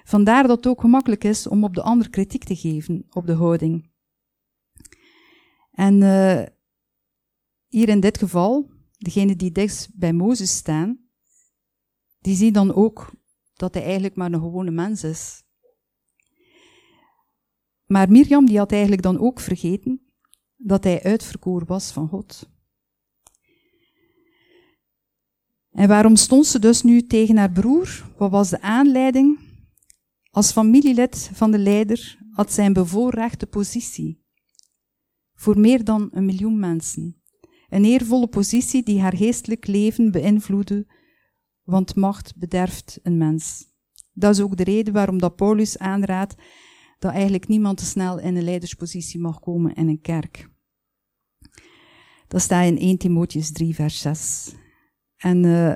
[0.05, 3.33] Vandaar dat het ook gemakkelijk is om op de ander kritiek te geven op de
[3.33, 3.91] houding.
[5.71, 6.43] En uh,
[7.67, 10.99] hier in dit geval, degene die dichtst bij Mozes staan,
[12.19, 13.15] die zien dan ook
[13.55, 15.43] dat hij eigenlijk maar een gewone mens is.
[17.93, 20.01] Maar Mirjam die had eigenlijk dan ook vergeten
[20.57, 22.51] dat hij uitverkoren was van God.
[25.71, 28.13] En waarom stond ze dus nu tegen haar broer?
[28.17, 29.39] Wat was de aanleiding?
[30.31, 34.25] Als familielid van de leider had zij een bevoorrechte positie.
[35.35, 37.23] Voor meer dan een miljoen mensen.
[37.69, 40.87] Een eervolle positie die haar geestelijk leven beïnvloedde,
[41.63, 43.65] want macht bederft een mens.
[44.13, 46.35] Dat is ook de reden waarom dat Paulus aanraadt
[47.03, 50.49] dat eigenlijk niemand te snel in een leiderspositie mag komen in een kerk.
[52.29, 54.55] Dat staat in 1 Timotheus 3, vers 6.
[55.17, 55.73] En uh,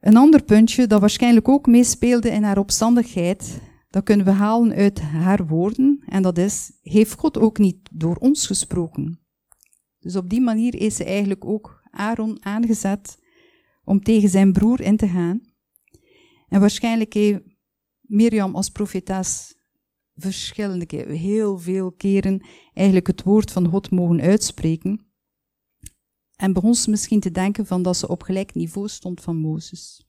[0.00, 5.00] een ander puntje dat waarschijnlijk ook meespeelde in haar opstandigheid, dat kunnen we halen uit
[5.00, 9.20] haar woorden, en dat is, heeft God ook niet door ons gesproken?
[9.98, 13.18] Dus op die manier is ze eigenlijk ook Aaron aangezet
[13.84, 15.40] om tegen zijn broer in te gaan.
[16.48, 17.40] En waarschijnlijk heeft
[18.00, 19.60] Mirjam als profetes
[20.14, 25.06] verschillende keren, heel veel keren, eigenlijk het woord van God mogen uitspreken.
[26.36, 30.06] En begon ze misschien te denken van dat ze op gelijk niveau stond van Mozes.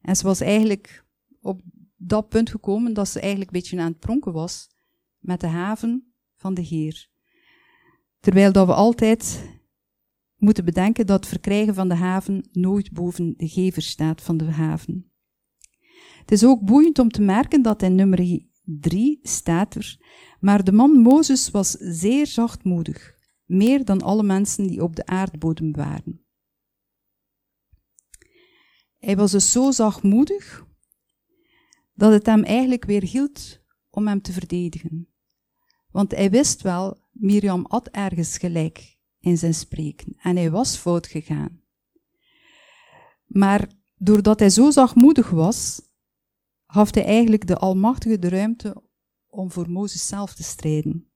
[0.00, 1.04] En ze was eigenlijk
[1.40, 1.60] op
[1.96, 4.68] dat punt gekomen dat ze eigenlijk een beetje aan het pronken was
[5.18, 7.08] met de haven van de Heer.
[8.20, 9.48] Terwijl dat we altijd
[10.36, 14.44] moeten bedenken dat het verkrijgen van de haven nooit boven de gever staat van de
[14.44, 15.09] haven.
[16.20, 19.98] Het is ook boeiend om te merken dat in nummer 3 staat er,
[20.40, 25.72] maar de man Mozes was zeer zachtmoedig, meer dan alle mensen die op de aardbodem
[25.72, 26.24] waren.
[28.98, 30.66] Hij was dus zo zachtmoedig
[31.94, 35.08] dat het hem eigenlijk weer hield om hem te verdedigen.
[35.90, 41.06] Want hij wist wel, Mirjam had ergens gelijk in zijn spreken en hij was fout
[41.06, 41.60] gegaan.
[43.26, 45.80] Maar doordat hij zo zachtmoedig was,
[46.70, 48.82] gaf hij eigenlijk de Almachtige de ruimte
[49.26, 51.10] om voor Mozes zelf te strijden.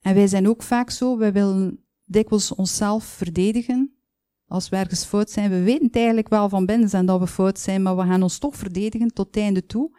[0.00, 3.98] En wij zijn ook vaak zo, wij willen dikwijls onszelf verdedigen.
[4.46, 7.58] Als we ergens fout zijn, we weten eigenlijk wel van binnen zijn dat we fout
[7.58, 9.98] zijn, maar we gaan ons toch verdedigen tot het einde toe.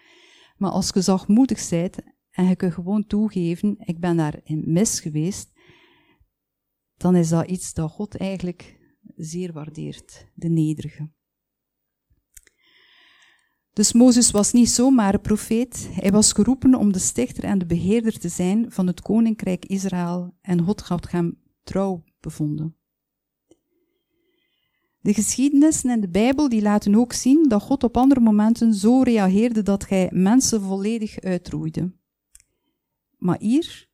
[0.58, 1.98] Maar als je zachtmoedig bent
[2.30, 5.52] en je kunt gewoon toegeven, ik ben daarin mis geweest,
[6.98, 8.80] dan is dat iets dat God eigenlijk
[9.16, 11.10] zeer waardeert, de nederige.
[13.76, 17.66] Dus Mozes was niet zomaar een profeet, hij was geroepen om de stichter en de
[17.66, 22.76] beheerder te zijn van het koninkrijk Israël en God had hem trouw bevonden.
[25.00, 29.02] De geschiedenissen en de Bijbel die laten ook zien dat God op andere momenten zo
[29.02, 31.94] reageerde dat hij mensen volledig uitroeide.
[33.18, 33.88] Maar hier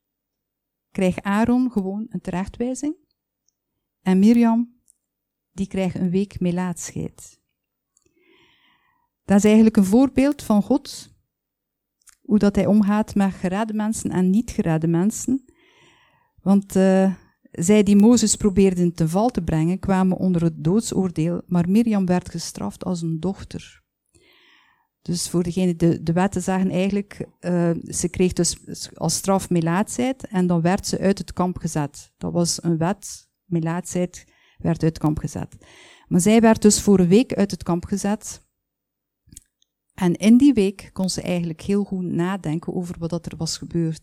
[0.90, 2.96] krijgt Aaron gewoon een terechtwijzing
[4.02, 4.80] en Mirjam
[5.52, 7.41] die krijgt een week melaatscheid.
[9.24, 11.10] Dat is eigenlijk een voorbeeld van God,
[12.22, 15.44] hoe dat hij omgaat met geredde mensen en niet geredde mensen.
[16.42, 17.14] Want uh,
[17.50, 22.30] zij die Mozes probeerden te val te brengen, kwamen onder het doodsoordeel, maar Mirjam werd
[22.30, 23.82] gestraft als een dochter.
[25.02, 28.58] Dus voor degene, de, de wetten zeggen eigenlijk, uh, ze kreeg dus
[28.94, 32.12] als straf melaatsheid en dan werd ze uit het kamp gezet.
[32.16, 34.24] Dat was een wet, melaatsheid
[34.58, 35.56] werd uit het kamp gezet.
[36.08, 38.41] Maar zij werd dus voor een week uit het kamp gezet
[40.02, 44.02] en in die week kon ze eigenlijk heel goed nadenken over wat er was gebeurd.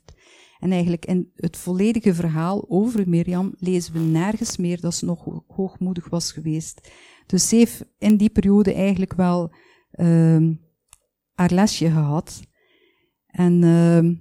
[0.59, 5.43] En eigenlijk in het volledige verhaal over Mirjam lezen we nergens meer dat ze nog
[5.47, 6.91] hoogmoedig was geweest.
[7.25, 9.53] Dus ze heeft in die periode eigenlijk wel
[9.91, 10.49] uh,
[11.33, 12.41] haar lesje gehad.
[13.25, 14.15] En uh,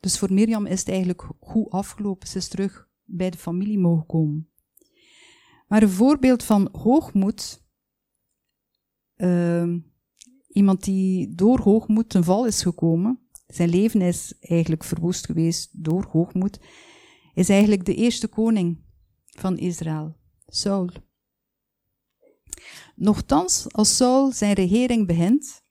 [0.00, 2.28] dus voor Mirjam is het eigenlijk goed afgelopen.
[2.28, 4.50] Ze is terug bij de familie mogen komen.
[5.68, 7.68] Maar een voorbeeld van hoogmoed,
[9.22, 9.76] uh,
[10.48, 16.08] iemand die door hoogmoed ten val is gekomen, zijn leven is eigenlijk verwoest geweest door
[16.10, 16.60] hoogmoed,
[17.34, 18.84] is eigenlijk de eerste koning
[19.26, 20.90] van Israël, Saul.
[22.94, 25.62] Nochtans, als Saul zijn regering begint,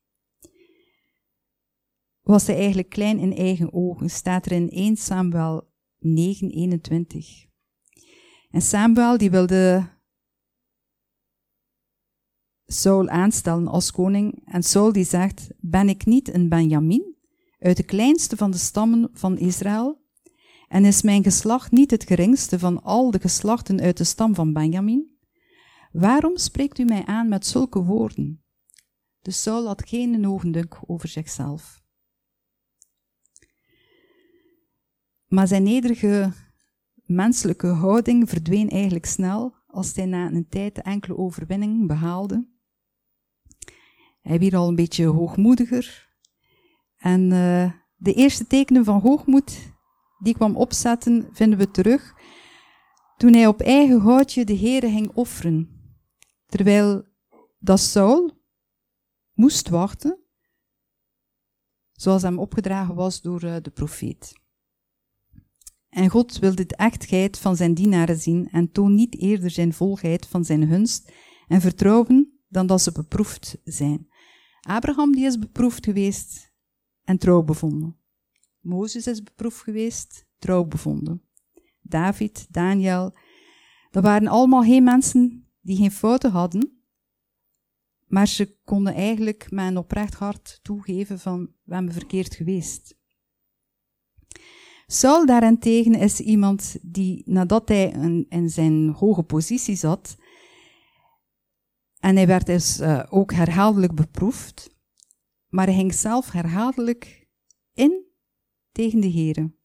[2.22, 7.46] was hij eigenlijk klein in eigen ogen, staat er in 1 Samuel 9, 21.
[8.50, 9.90] En Samuel die wilde
[12.72, 14.42] Saul aanstellen als koning.
[14.46, 17.16] En Saul die zegt, ben ik niet een Benjamin,
[17.60, 20.02] uit de kleinste van de stammen van Israël?
[20.68, 24.54] En is mijn geslacht niet het geringste van al de geslachten uit de stam van
[24.54, 25.18] Benjamin?
[25.92, 28.44] Waarom spreekt u mij aan met zulke woorden?
[29.22, 31.82] Dus Saul had geen ogendunk over zichzelf.
[35.28, 36.34] Maar zijn nederige
[37.06, 42.48] menselijke houding verdween eigenlijk snel als hij na een tijd enkele overwinning behaalde.
[44.30, 46.10] Hij werd al een beetje hoogmoediger.
[46.98, 49.74] En uh, de eerste tekenen van hoogmoed
[50.20, 52.14] die kwam opzetten, vinden we terug
[53.18, 55.70] toen hij op eigen houtje de Heere ging offeren.
[56.46, 57.06] Terwijl
[57.60, 58.32] dat Saul
[59.34, 60.20] moest wachten,
[61.92, 64.34] zoals hem opgedragen was door uh, de profeet.
[65.90, 70.28] En God wil de echtheid van zijn dienaren zien en toon niet eerder zijn volheid
[70.28, 71.12] van zijn gunst
[71.48, 74.08] en vertrouwen dan dat ze beproefd zijn.
[74.62, 76.54] Abraham die is beproefd geweest
[77.04, 77.98] en trouw bevonden.
[78.60, 81.22] Mozes is beproefd geweest, trouw bevonden.
[81.82, 83.14] David, Daniel,
[83.92, 86.84] dat waren allemaal geen mensen die geen fouten hadden,
[88.08, 92.98] maar ze konden eigenlijk met een oprecht hart toegeven van, we hebben verkeerd geweest.
[94.88, 97.90] Saul daarentegen is iemand die, nadat hij
[98.30, 100.18] in zijn hoge positie zat,
[102.00, 104.70] en hij werd dus uh, ook herhaaldelijk beproefd,
[105.48, 107.28] maar hij ging zelf herhaaldelijk
[107.74, 108.06] in
[108.72, 109.56] tegen de heren.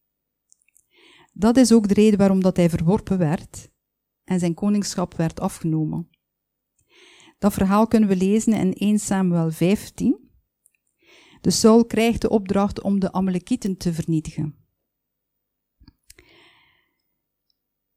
[1.32, 3.72] Dat is ook de reden waarom dat hij verworpen werd
[4.24, 6.08] en zijn koningschap werd afgenomen.
[7.38, 10.30] Dat verhaal kunnen we lezen in 1 Samuel 15.
[11.40, 14.54] De Saul krijgt de opdracht om de Amalekieten te vernietigen.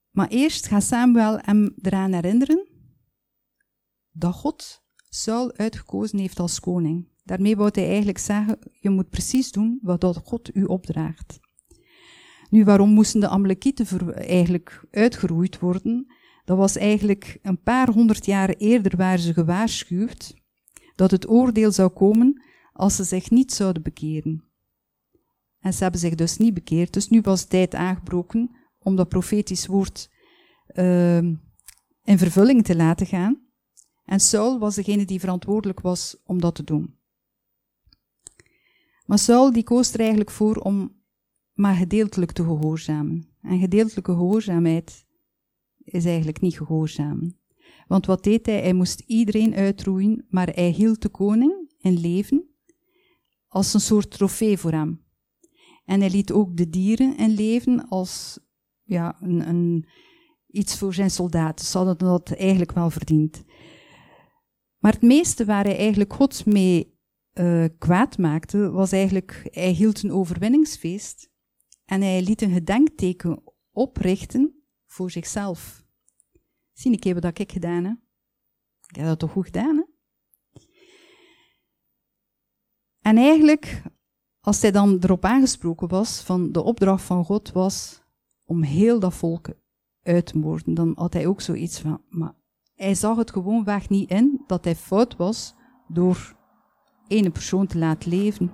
[0.10, 2.67] Maar eerst gaat Samuel hem eraan herinneren
[4.18, 7.08] dat God Saul uitgekozen heeft als koning.
[7.24, 11.40] Daarmee wou hij eigenlijk zeggen, je moet precies doen wat God u opdraagt.
[12.50, 16.08] Nu, waarom moesten de Amalekieten eigenlijk uitgeroeid worden?
[16.46, 20.36] Dat was eigenlijk een paar honderd jaar eerder waren ze gewaarschuwd
[20.96, 22.42] dat het oordeel zou komen
[22.74, 24.44] als ze zich niet zouden bekeren.
[25.60, 29.66] En ze hebben zich dus niet bekeerd, dus nu was tijd aangebroken om dat profetisch
[29.66, 30.10] woord
[30.74, 31.18] uh,
[32.04, 33.47] in vervulling te laten gaan.
[34.08, 36.96] En Saul was degene die verantwoordelijk was om dat te doen.
[39.06, 40.96] Maar Saul die koos er eigenlijk voor om
[41.54, 43.28] maar gedeeltelijk te gehoorzamen.
[43.42, 45.06] En gedeeltelijke gehoorzaamheid
[45.78, 47.40] is eigenlijk niet gehoorzamen.
[47.88, 48.62] Want wat deed hij?
[48.62, 52.50] Hij moest iedereen uitroeien, maar hij hield de koning in leven
[53.48, 55.06] als een soort trofee voor hem.
[55.86, 58.40] En hij liet ook de dieren in leven als
[58.84, 59.88] ja, een, een
[60.48, 61.66] iets voor zijn soldaten.
[61.66, 63.44] Ze hadden dat eigenlijk wel verdiend.
[64.88, 67.00] Maar het meeste waar hij eigenlijk God mee
[67.34, 71.30] uh, kwaad maakte, was eigenlijk, hij hield een overwinningsfeest
[71.86, 75.86] en hij liet een gedenkteken oprichten voor zichzelf.
[76.74, 77.98] Zie een keer wat ik gedaan heb.
[78.88, 79.84] Ik heb dat toch goed gedaan, hè?
[83.00, 83.84] En eigenlijk,
[84.40, 88.02] als hij dan erop aangesproken was, van de opdracht van God was
[88.46, 89.50] om heel dat volk
[90.02, 92.36] uit te moorden, dan had hij ook zoiets van, maar
[92.78, 95.56] hij zag het gewoonweg niet in dat hij fout was
[95.88, 96.36] door
[97.08, 98.52] ene persoon te laten leven.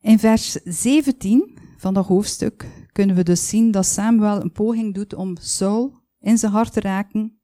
[0.00, 5.14] In vers 17 van dat hoofdstuk kunnen we dus zien dat Samuel een poging doet
[5.14, 7.40] om Saul in zijn hart te raken,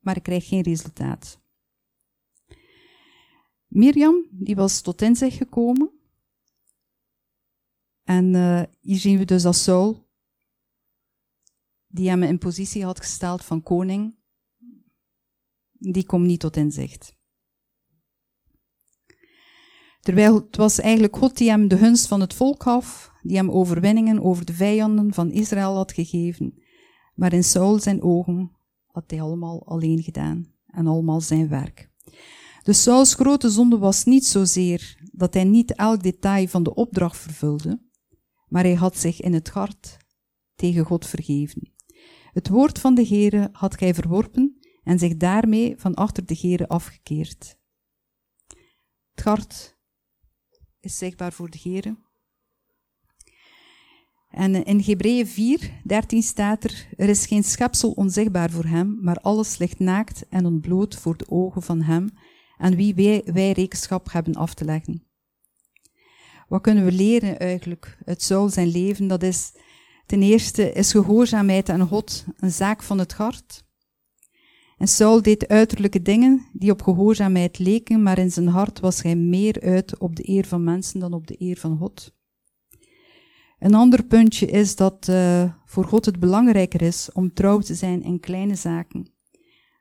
[0.00, 1.40] maar hij krijgt geen resultaat.
[3.66, 5.90] Mirjam, die was tot inzicht gekomen.
[8.02, 10.01] En uh, hier zien we dus dat Saul
[11.92, 14.14] die hem in positie had gesteld van koning,
[15.72, 17.16] die komt niet tot inzicht.
[20.00, 23.50] Terwijl het was eigenlijk God die hem de gunst van het volk gaf, die hem
[23.50, 26.62] overwinningen over de vijanden van Israël had gegeven.
[27.14, 31.90] Maar in Saul zijn ogen had hij allemaal alleen gedaan en allemaal zijn werk.
[32.62, 37.16] Dus Sauls grote zonde was niet zozeer dat hij niet elk detail van de opdracht
[37.16, 37.82] vervulde,
[38.48, 39.96] maar hij had zich in het hart
[40.54, 41.72] tegen God vergeven.
[42.32, 46.68] Het woord van de Heere had hij verworpen en zich daarmee van achter de Heere
[46.68, 47.58] afgekeerd.
[49.14, 49.78] Het hart
[50.80, 51.96] is zichtbaar voor de Heere.
[54.28, 59.16] En in Hebreeën 4, 13 staat er, er is geen schepsel onzichtbaar voor hem, maar
[59.16, 62.10] alles ligt naakt en ontbloot voor de ogen van hem,
[62.56, 65.06] aan wie wij, wij rekenschap hebben af te leggen.
[66.48, 69.06] Wat kunnen we leren eigenlijk uit Saul zijn leven?
[69.06, 69.52] Dat is,
[70.06, 73.64] ten eerste is gehoorzaamheid aan God een zaak van het hart.
[74.78, 79.16] En Saul deed uiterlijke dingen die op gehoorzaamheid leken, maar in zijn hart was hij
[79.16, 82.14] meer uit op de eer van mensen dan op de eer van God.
[83.58, 88.02] Een ander puntje is dat uh, voor God het belangrijker is om trouw te zijn
[88.02, 89.12] in kleine zaken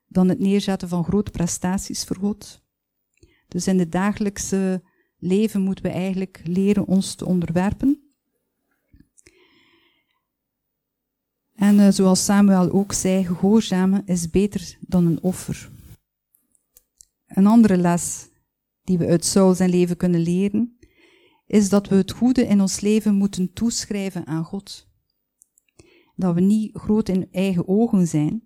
[0.08, 2.64] dan het neerzetten van grote prestaties voor God.
[3.48, 4.84] Dus in het dagelijkse
[5.18, 8.11] leven moeten we eigenlijk leren ons te onderwerpen.
[11.62, 15.70] En uh, zoals Samuel ook zei, gehoorzamen is beter dan een offer.
[17.26, 18.30] Een andere les
[18.84, 20.78] die we uit Saul zijn leven kunnen leren,
[21.46, 24.88] is dat we het goede in ons leven moeten toeschrijven aan God.
[26.16, 28.44] Dat we niet groot in eigen ogen zijn.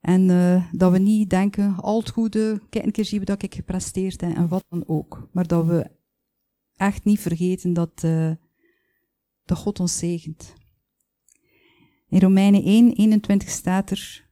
[0.00, 3.42] En uh, dat we niet denken, al het goede, kijk een keer zien we dat
[3.42, 5.28] ik gepresteerd heb en wat dan ook.
[5.32, 5.90] Maar dat we
[6.74, 8.32] echt niet vergeten dat, uh,
[9.44, 10.62] dat God ons zegent.
[12.14, 14.28] In Romeinen 1, 21 staat er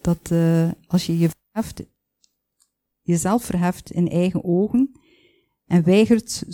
[0.00, 1.84] dat uh, als je je verheft,
[3.02, 5.00] jezelf verheft in eigen ogen
[5.66, 6.44] en weigert.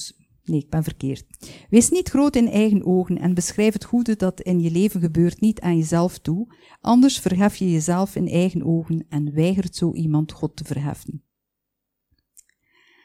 [0.44, 1.24] Nee, ik ben verkeerd.
[1.70, 5.40] Wees niet groot in eigen ogen en beschrijf het goede dat in je leven gebeurt
[5.40, 10.32] niet aan jezelf toe, anders verhef je jezelf in eigen ogen en weigert zo iemand
[10.32, 11.24] God te verheffen.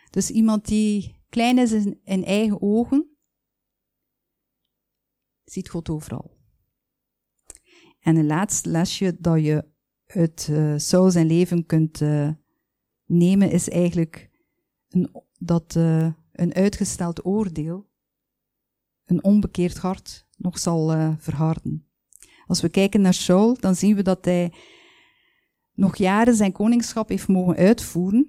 [0.09, 1.71] Dus iemand die klein is
[2.03, 3.17] in eigen ogen,
[5.43, 6.36] ziet God overal.
[8.07, 9.65] En een laatste lesje dat je
[10.05, 12.29] uit uh, Saul zijn leven kunt uh,
[13.05, 14.29] nemen is eigenlijk
[14.89, 17.89] een, dat uh, een uitgesteld oordeel
[19.05, 21.87] een onbekeerd hart nog zal verharden.
[22.45, 24.53] Als we kijken naar Saul, dan zien we dat hij
[25.73, 28.27] nog jaren zijn koningschap heeft mogen uitvoeren,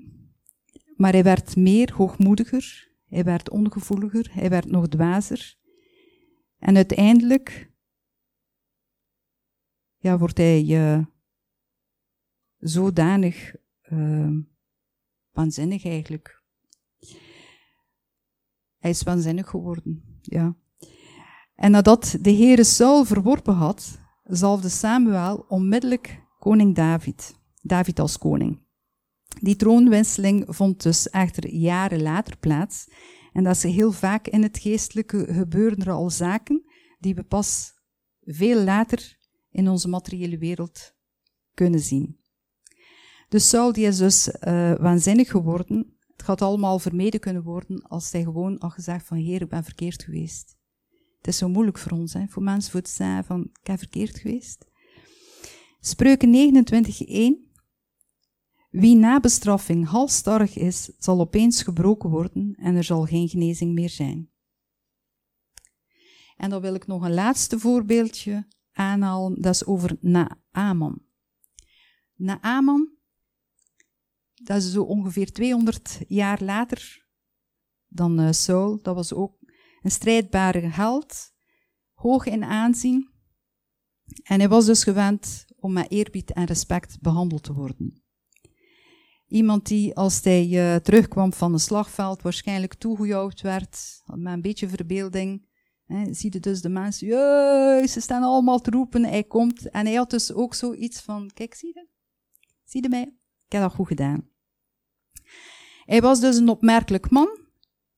[0.96, 5.56] maar hij werd meer hoogmoediger, hij werd ongevoeliger, hij werd nog dwazer.
[6.58, 7.70] En uiteindelijk
[9.98, 11.04] ja, wordt hij uh,
[12.56, 14.38] zodanig uh,
[15.30, 16.42] waanzinnig eigenlijk.
[18.78, 20.56] Hij is waanzinnig geworden, ja.
[21.54, 28.66] En nadat de Heere Saul verworpen had, zalfde Samuel onmiddellijk koning David, David als koning.
[29.40, 32.88] Die troonwisseling vond dus echter jaren later plaats.
[33.32, 36.62] En dat ze heel vaak in het geestelijke gebeuren er al zaken
[36.98, 37.72] die we pas
[38.20, 39.17] veel later
[39.50, 40.94] in onze materiële wereld
[41.54, 42.20] kunnen zien.
[43.28, 45.96] Dus Saul die is dus uh, waanzinnig geworden.
[46.12, 49.64] Het gaat allemaal vermeden kunnen worden als hij gewoon had gezegd van Heer, ik ben
[49.64, 50.56] verkeerd geweest.
[51.18, 53.78] Het is zo moeilijk voor ons, hè, voor mensen voor te zeggen van ik ben
[53.78, 54.66] verkeerd geweest.
[55.80, 57.52] Spreuken 29:1
[58.70, 63.90] Wie na bestraffing halstarrig is, zal opeens gebroken worden en er zal geen genezing meer
[63.90, 64.30] zijn.
[66.36, 68.46] En dan wil ik nog een laatste voorbeeldje
[68.78, 71.02] aanhalen, dat is over Naaman.
[72.14, 72.88] Naaman,
[74.34, 77.06] dat is zo ongeveer 200 jaar later
[77.88, 78.82] dan uh, Saul.
[78.82, 79.36] Dat was ook
[79.82, 81.32] een strijdbare held,
[81.92, 83.10] hoog in aanzien.
[84.22, 88.02] En hij was dus gewend om met eerbied en respect behandeld te worden.
[89.26, 94.68] Iemand die, als hij uh, terugkwam van een slagveld, waarschijnlijk toegejouwd werd, met een beetje
[94.68, 95.47] verbeelding,
[95.88, 99.70] He, zie je dus de mensen, Jee, ze staan allemaal te roepen, hij komt.
[99.70, 101.86] En hij had dus ook zoiets van, kijk, zie je?
[102.64, 103.02] Zie je mij?
[103.46, 104.28] Ik heb dat goed gedaan.
[105.84, 107.38] Hij was dus een opmerkelijk man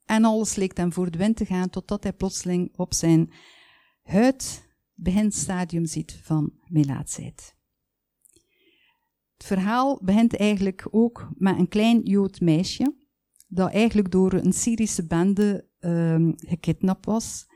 [0.04, 3.32] en alles leek hem voor de wind te gaan, totdat hij plotseling op zijn
[4.02, 7.54] huid beginstadium ziet van melaatsheid.
[9.36, 12.94] Het verhaal begint eigenlijk ook met een klein Jood meisje,
[13.48, 17.48] dat eigenlijk door een Syrische bende um, gekidnapt was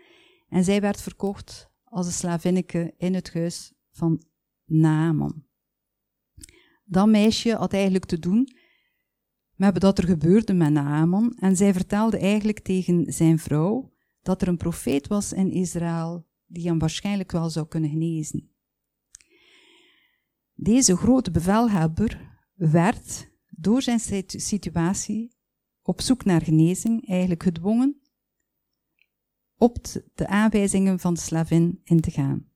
[0.55, 4.22] en zij werd verkocht als een slavinneke in het huis van
[4.64, 5.44] Naaman.
[6.84, 8.48] Dat meisje had eigenlijk te doen
[9.55, 11.36] met wat er gebeurde met Naaman.
[11.38, 13.92] En zij vertelde eigenlijk tegen zijn vrouw
[14.22, 18.50] dat er een profeet was in Israël die hem waarschijnlijk wel zou kunnen genezen.
[20.55, 25.36] Deze grote bevelhebber werd door zijn situatie
[25.82, 28.02] op zoek naar genezing eigenlijk gedwongen
[29.64, 32.48] op de aanwijzingen van de slavin in te gaan.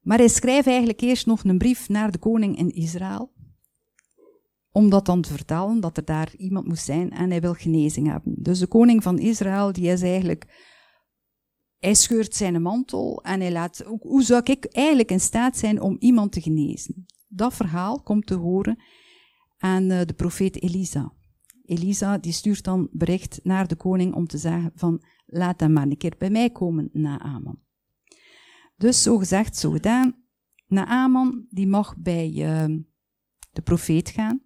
[0.00, 3.32] Maar hij schrijft eigenlijk eerst nog een brief naar de koning in Israël,
[4.70, 8.06] om dat dan te vertellen dat er daar iemand moest zijn en hij wil genezing
[8.10, 8.34] hebben.
[8.36, 10.44] Dus de koning van Israël, die is eigenlijk,
[11.78, 15.96] hij scheurt zijn mantel en hij laat, hoe zou ik eigenlijk in staat zijn om
[15.98, 17.06] iemand te genezen?
[17.28, 18.82] Dat verhaal komt te horen
[19.58, 21.15] aan eh, de profeet Elisa.
[21.66, 25.86] Elisa die stuurt dan bericht naar de koning om te zeggen van laat hem maar
[25.86, 27.58] een keer bij mij komen, Naaman.
[28.76, 30.24] Dus zo gezegd, zo gedaan.
[30.66, 32.78] Naaman die mag bij uh,
[33.50, 34.40] de profeet gaan.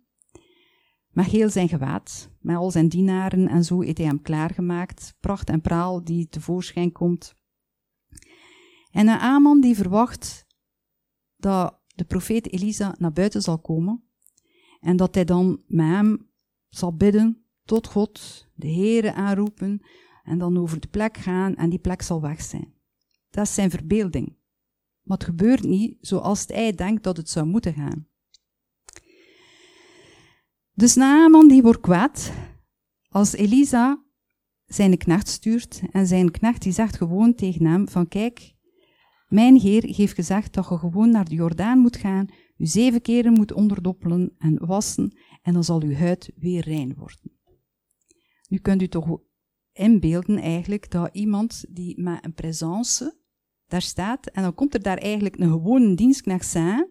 [1.11, 5.17] Met heel zijn gewaad, met al zijn dienaren en zo heeft hij hem klaargemaakt.
[5.21, 7.35] Pracht en praal die tevoorschijn komt.
[8.91, 10.47] En Naaman die verwacht
[11.37, 14.05] dat de profeet Elisa naar buiten zal komen.
[14.81, 16.30] En dat hij dan met hem
[16.71, 19.83] zal bidden tot God, de Heere aanroepen
[20.25, 22.75] en dan over de plek gaan en die plek zal weg zijn.
[23.31, 24.37] Dat is zijn verbeelding.
[25.03, 28.07] Maar het gebeurt niet zoals hij denkt dat het zou moeten gaan.
[30.73, 32.33] Dus Naaman die wordt kwaad
[33.09, 34.05] als Elisa
[34.67, 38.55] zijn knecht stuurt en zijn knecht die zegt gewoon tegen hem van kijk,
[39.29, 43.33] mijn heer heeft gezegd dat je gewoon naar de Jordaan moet gaan, u zeven keren
[43.33, 47.39] moet onderdoppelen en wassen en dan zal uw huid weer rein worden.
[48.49, 49.21] Nu kunt u toch
[49.73, 53.19] inbeelden eigenlijk dat iemand die met een présence
[53.67, 56.89] daar staat en dan komt er daar eigenlijk een gewone dienstknecht aan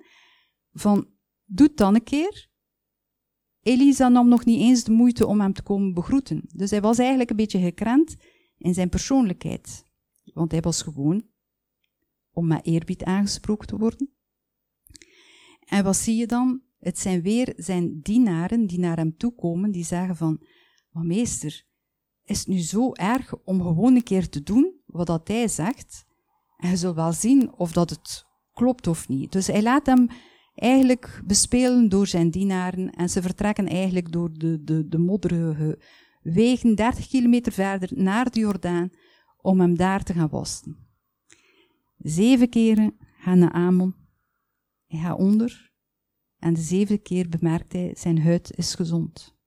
[0.72, 1.08] van
[1.46, 2.50] doe dan een keer.
[3.62, 6.42] Elisa nam nog niet eens de moeite om hem te komen begroeten.
[6.56, 8.16] Dus hij was eigenlijk een beetje gekrent
[8.58, 9.84] in zijn persoonlijkheid.
[10.24, 11.28] Want hij was gewoon
[12.32, 14.14] om met eerbied aangesproken te worden.
[15.60, 16.62] En wat zie je dan?
[16.80, 20.46] Het zijn weer zijn dienaren die naar hem toe komen, die zeggen van,
[20.92, 21.66] maar meester,
[22.24, 26.06] is het nu zo erg om gewoon een keer te doen wat dat hij zegt?
[26.58, 29.32] En je zult wel zien of dat het klopt of niet.
[29.32, 30.08] Dus hij laat hem
[30.56, 35.80] eigenlijk bespelen door zijn dienaren en ze vertrekken eigenlijk door de, de, de modderige
[36.22, 38.90] wegen 30 kilometer verder naar de Jordaan
[39.42, 40.78] om hem daar te gaan wassen.
[41.98, 43.96] Zeven keren gaan naar Amon.
[44.88, 45.69] Hij gaat onder
[46.40, 49.38] en de zevende keer bemerkt hij zijn huid is gezond.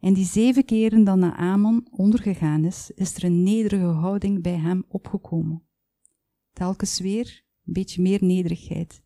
[0.00, 4.84] En die zeven keren dat Amon ondergegaan is, is er een nederige houding bij hem
[4.88, 5.62] opgekomen.
[6.52, 9.02] Telkens weer een beetje meer nederigheid.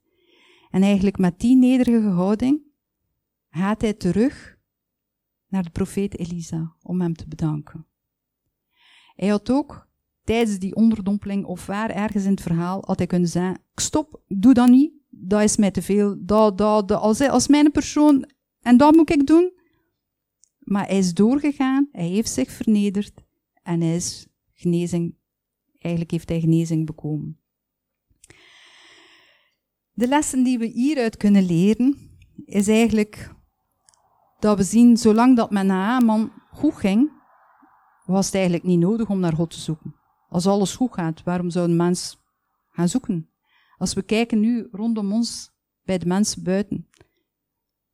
[0.70, 2.60] En eigenlijk met die nederige houding
[3.48, 4.58] gaat hij terug
[5.46, 7.86] naar de profeet Elisa om hem te bedanken.
[9.14, 9.88] Hij had ook
[10.24, 14.54] tijdens die onderdompeling of waar ergens in het verhaal had hij kunnen zeggen, stop, doe
[14.54, 18.76] dat niet, dat is mij te veel, dat, dat, dat, als, als mijn persoon, en
[18.76, 19.52] dat moet ik doen.
[20.58, 23.24] Maar hij is doorgegaan, hij heeft zich vernederd
[23.62, 25.16] en hij is genezing,
[25.78, 27.40] eigenlijk heeft hij genezing bekomen.
[29.92, 31.96] De lessen die we hieruit kunnen leren,
[32.44, 33.34] is eigenlijk
[34.38, 37.10] dat we zien, zolang dat met Naaman goed ging,
[38.04, 39.94] was het eigenlijk niet nodig om naar God te zoeken.
[40.28, 42.18] Als alles goed gaat, waarom zou een mens
[42.70, 43.31] gaan zoeken?
[43.82, 45.50] Als we kijken nu rondom ons,
[45.84, 46.88] bij de mensen buiten.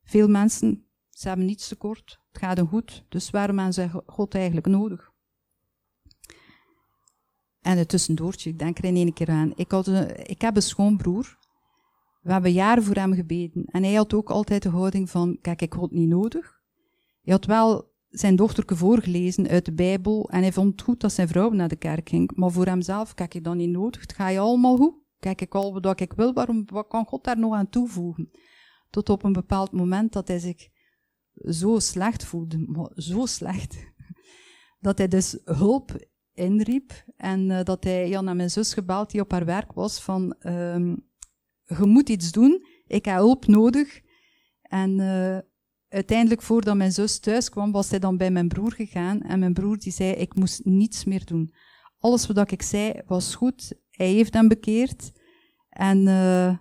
[0.03, 4.35] Veel mensen, ze hebben niets tekort, het gaat hen goed, dus waarom hebben ze God
[4.35, 5.11] eigenlijk nodig?
[7.61, 9.51] En het tussendoortje, ik denk er in één keer aan.
[9.55, 11.37] Ik, had een, ik heb een schoonbroer.
[12.21, 13.65] We hebben jaren voor hem gebeden.
[13.65, 16.61] En hij had ook altijd de houding van, kijk, ik had niet nodig.
[17.21, 21.13] Hij had wel zijn dochterke voorgelezen uit de Bijbel en hij vond het goed dat
[21.13, 22.31] zijn vrouw naar de kerk ging.
[22.35, 24.01] Maar voor hemzelf, kijk, ik dan niet nodig.
[24.01, 24.98] Het gaat je allemaal goed.
[25.19, 28.31] Kijk ik al wat ik wil, waarom, wat kan God daar nog aan toevoegen?
[28.89, 30.67] Tot op een bepaald moment dat hij zich
[31.33, 33.77] zo slecht voelde, zo slecht,
[34.85, 39.21] dat hij dus hulp inriep en uh, dat hij ja, naar mijn zus gebeld die
[39.21, 40.95] op haar werk was van, uh,
[41.65, 44.01] je moet iets doen, ik heb hulp nodig.
[44.61, 45.37] En uh,
[45.87, 49.53] uiteindelijk, voordat mijn zus thuis kwam, was hij dan bij mijn broer gegaan en mijn
[49.53, 51.53] broer die zei, ik moest niets meer doen.
[51.99, 55.11] Alles wat ik zei was goed, hij heeft hem bekeerd.
[55.69, 56.57] En uh,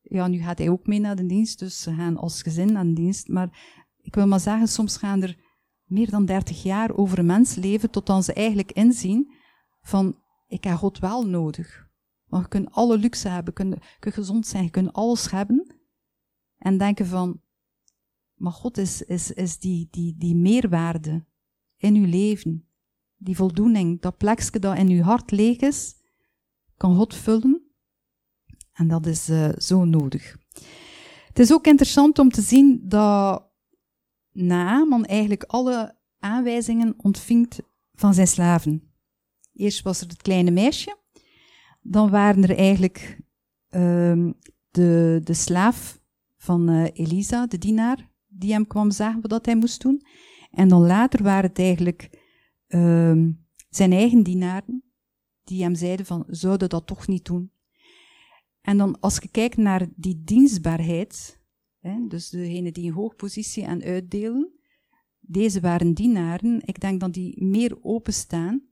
[0.00, 2.84] ja, nu gaat hij ook mee naar de dienst, dus ze gaan als gezin naar
[2.84, 3.28] de dienst.
[3.28, 5.38] Maar ik wil maar zeggen, soms gaan er
[5.84, 9.32] meer dan 30 jaar over een mens leven, totdat ze eigenlijk inzien
[9.80, 11.90] van, ik heb God wel nodig.
[12.26, 15.30] Want je kunt alle luxe hebben, je kunt, je kunt gezond zijn, je kunt alles
[15.30, 15.76] hebben.
[16.58, 17.40] En denken van,
[18.34, 21.24] Maar God is, is, is die, die, die meerwaarde
[21.76, 22.66] in uw leven.
[23.16, 26.01] Die voldoening, dat plekje dat in uw hart leeg is,
[26.82, 27.62] kan God vullen.
[28.72, 30.36] En dat is uh, zo nodig.
[31.26, 33.50] Het is ook interessant om te zien dat
[34.32, 37.52] Naaman eigenlijk alle aanwijzingen ontving
[37.94, 38.92] van zijn slaven.
[39.52, 40.96] Eerst was er het kleine meisje,
[41.80, 43.18] dan waren er eigenlijk
[43.70, 44.30] uh,
[44.70, 46.00] de, de slaaf
[46.36, 50.02] van uh, Elisa, de dienaar, die hem kwam zeggen wat hij moest doen.
[50.50, 52.10] En dan later waren het eigenlijk
[52.68, 53.28] uh,
[53.68, 54.91] zijn eigen dienaren,
[55.44, 57.52] die hem zeiden van, zouden dat toch niet doen.
[58.60, 61.40] En dan als je kijkt naar die dienstbaarheid,
[61.78, 64.52] hè, dus degene die in hoogpositie aan uitdelen,
[65.20, 68.62] deze waren dienaren, ik denk dat die meer openstaan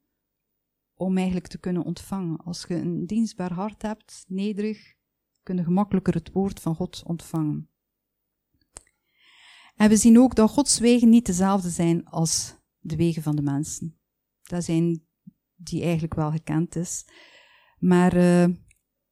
[0.95, 2.37] om eigenlijk te kunnen ontvangen.
[2.37, 4.95] Als je een dienstbaar hart hebt, nederig,
[5.43, 7.71] kun je gemakkelijker het woord van God ontvangen.
[9.75, 13.43] En we zien ook dat Gods wegen niet dezelfde zijn als de wegen van de
[13.43, 14.01] mensen.
[14.43, 15.07] Dat zijn
[15.63, 17.05] die eigenlijk wel gekend is.
[17.79, 18.57] Maar uh,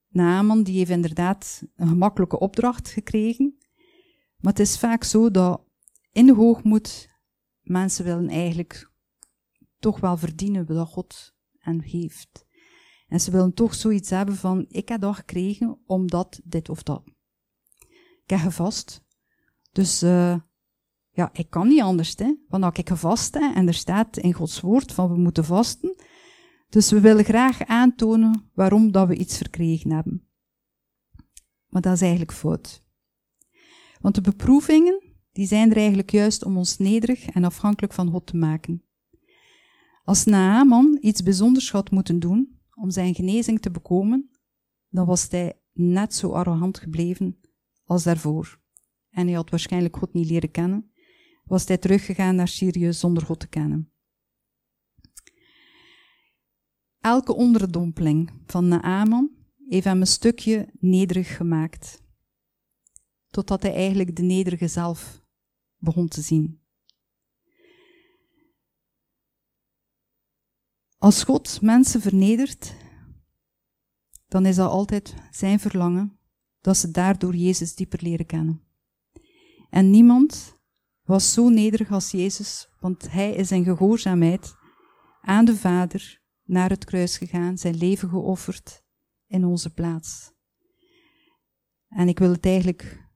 [0.09, 3.59] Naaman die heeft inderdaad een gemakkelijke opdracht gekregen.
[4.37, 5.63] Maar het is vaak zo dat
[6.13, 7.11] in de hoogmoed
[7.63, 8.91] mensen willen eigenlijk
[9.79, 12.47] toch wel verdienen wat God hen geeft.
[13.09, 17.03] En ze willen toch zoiets hebben van, ik heb dat gekregen omdat dit of dat.
[18.25, 19.05] Ik heb gevast.
[19.73, 20.37] Dus uh,
[21.11, 22.35] ja, ik kan niet anders, hè.
[22.49, 25.97] Want als ik gevast heb en er staat in Gods woord van we moeten vasten,
[26.69, 30.29] dus we willen graag aantonen waarom dat we iets verkregen hebben.
[31.69, 32.87] Maar dat is eigenlijk fout.
[34.01, 35.03] Want de beproevingen,
[35.33, 38.83] die zijn er eigenlijk juist om ons nederig en afhankelijk van God te maken.
[40.05, 44.31] Als Naaman iets bijzonders had moeten doen om zijn genezing te bekomen,
[44.89, 47.41] dan was hij net zo arrogant gebleven
[47.85, 48.61] als daarvoor.
[49.11, 50.91] En hij had waarschijnlijk God niet leren kennen,
[51.45, 53.93] was hij teruggegaan naar Syrië zonder God te kennen.
[57.01, 59.31] Elke onderdompeling van Naaman
[59.69, 62.03] heeft hem een stukje nederig gemaakt,
[63.27, 65.23] totdat hij eigenlijk de nederige zelf
[65.77, 66.63] begon te zien.
[70.99, 72.75] Als God mensen vernedert,
[74.27, 76.19] dan is dat altijd zijn verlangen
[76.61, 78.63] dat ze daardoor Jezus dieper leren kennen.
[79.71, 80.57] En niemand
[81.03, 84.55] was zo nederig als Jezus, want hij is in gehoorzaamheid
[85.21, 88.85] aan de Vader naar het kruis gegaan, zijn leven geofferd
[89.27, 90.33] in onze plaats.
[91.89, 93.09] En ik wil het eigenlijk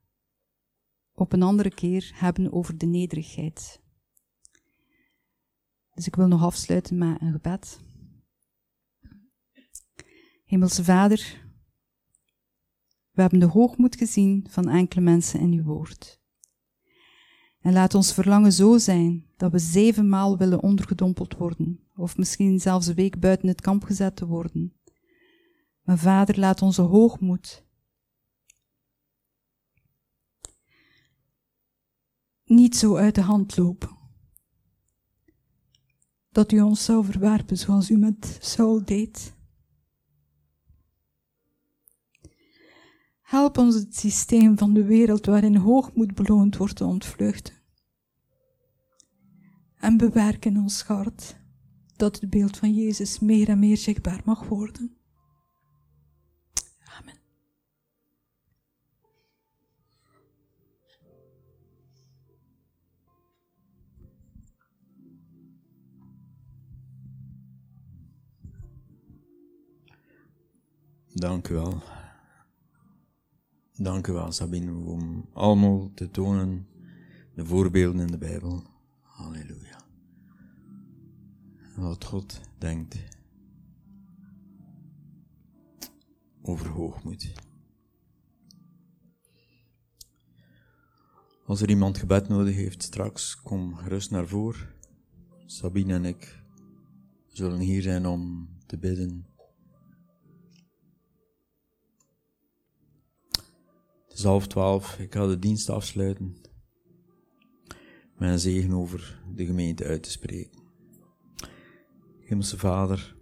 [1.12, 3.82] op een andere keer hebben over de nederigheid.
[5.94, 7.80] Dus ik wil nog afsluiten met een gebed.
[10.44, 11.46] Hemelse Vader,
[13.10, 16.21] we hebben de hoogmoed gezien van enkele mensen in uw woord.
[17.62, 22.86] En laat ons verlangen zo zijn dat we zevenmaal willen ondergedompeld worden, of misschien zelfs
[22.86, 24.72] een week buiten het kamp gezet te worden.
[25.82, 27.64] Maar Vader, laat onze hoogmoed
[32.44, 33.96] niet zo uit de hand lopen.
[36.30, 39.34] Dat u ons zou verwerpen zoals u met Saul deed.
[43.32, 47.54] Help ons het systeem van de wereld waarin hoogmoed beloond wordt te ontvluchten.
[49.78, 51.36] En bewerk in ons hart
[51.96, 54.96] dat het beeld van Jezus meer en meer zichtbaar mag worden.
[56.98, 57.18] Amen.
[71.14, 72.01] Dank u wel.
[73.82, 76.66] Dank u wel, Sabine, om allemaal te tonen
[77.34, 78.62] de voorbeelden in de Bijbel.
[79.00, 79.80] Halleluja.
[81.76, 82.96] Wat God denkt
[86.42, 87.32] over hoogmoed.
[91.44, 94.68] Als er iemand gebed nodig heeft straks, kom gerust naar voren.
[95.46, 96.42] Sabine en ik
[97.26, 99.26] zullen hier zijn om te bidden.
[104.12, 106.36] Het is half twaalf, ik ga de dienst afsluiten.
[108.16, 110.60] Een zegen over de gemeente uit te spreken.
[112.20, 113.16] Hemelse Vader,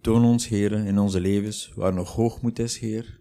[0.00, 3.18] toon ons, Heer, in onze levens waar nog hoogmoed is, Heer.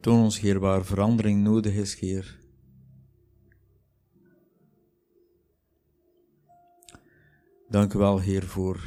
[0.00, 2.37] Toon ons, Heer, waar verandering nodig is, Heer.
[7.70, 8.80] Dank u wel, Heer, voor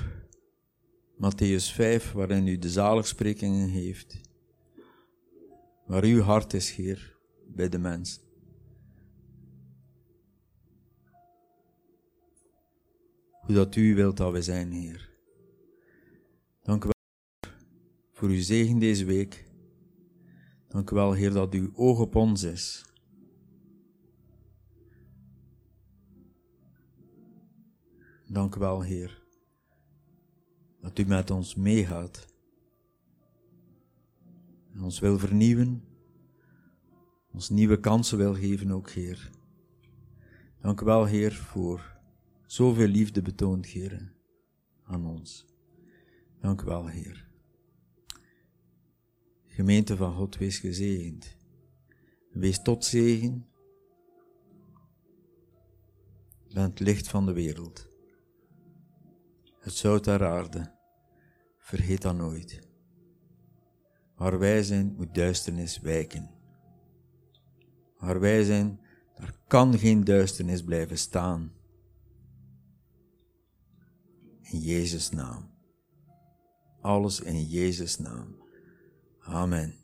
[1.16, 4.22] Matthäus 5, waarin u de zaligsprekingen heeft.
[5.86, 7.18] Waar uw hart is, Heer,
[7.48, 8.20] bij de mens.
[13.32, 15.10] Hoe dat u wilt dat we zijn, Heer.
[16.62, 17.52] Dank u wel
[18.12, 19.46] voor uw zegen deze week.
[20.68, 22.91] Dank u wel, Heer, dat uw oog op ons is.
[28.32, 29.24] Dank u wel, Heer,
[30.82, 32.28] dat u met ons meegaat.
[34.74, 35.84] En ons wil vernieuwen,
[37.32, 39.30] ons nieuwe kansen wil geven ook, Heer.
[40.62, 42.00] Dank u wel, Heer, voor
[42.46, 44.14] zoveel liefde betoond, Heer,
[44.84, 45.46] aan ons.
[46.40, 47.30] Dank u wel, Heer.
[49.46, 51.36] Gemeente van God, wees gezegend.
[52.30, 53.46] Wees tot zegen.
[56.54, 57.90] Ben het licht van de wereld.
[59.62, 60.72] Het zout der aarde.
[61.58, 62.60] Vergeet dat nooit.
[64.16, 66.30] Waar wij zijn, moet duisternis wijken.
[67.98, 68.80] Waar wij zijn,
[69.16, 71.52] daar kan geen duisternis blijven staan.
[74.42, 75.52] In Jezus' naam.
[76.82, 78.36] Alles in Jezus' naam.
[79.20, 79.81] Amen.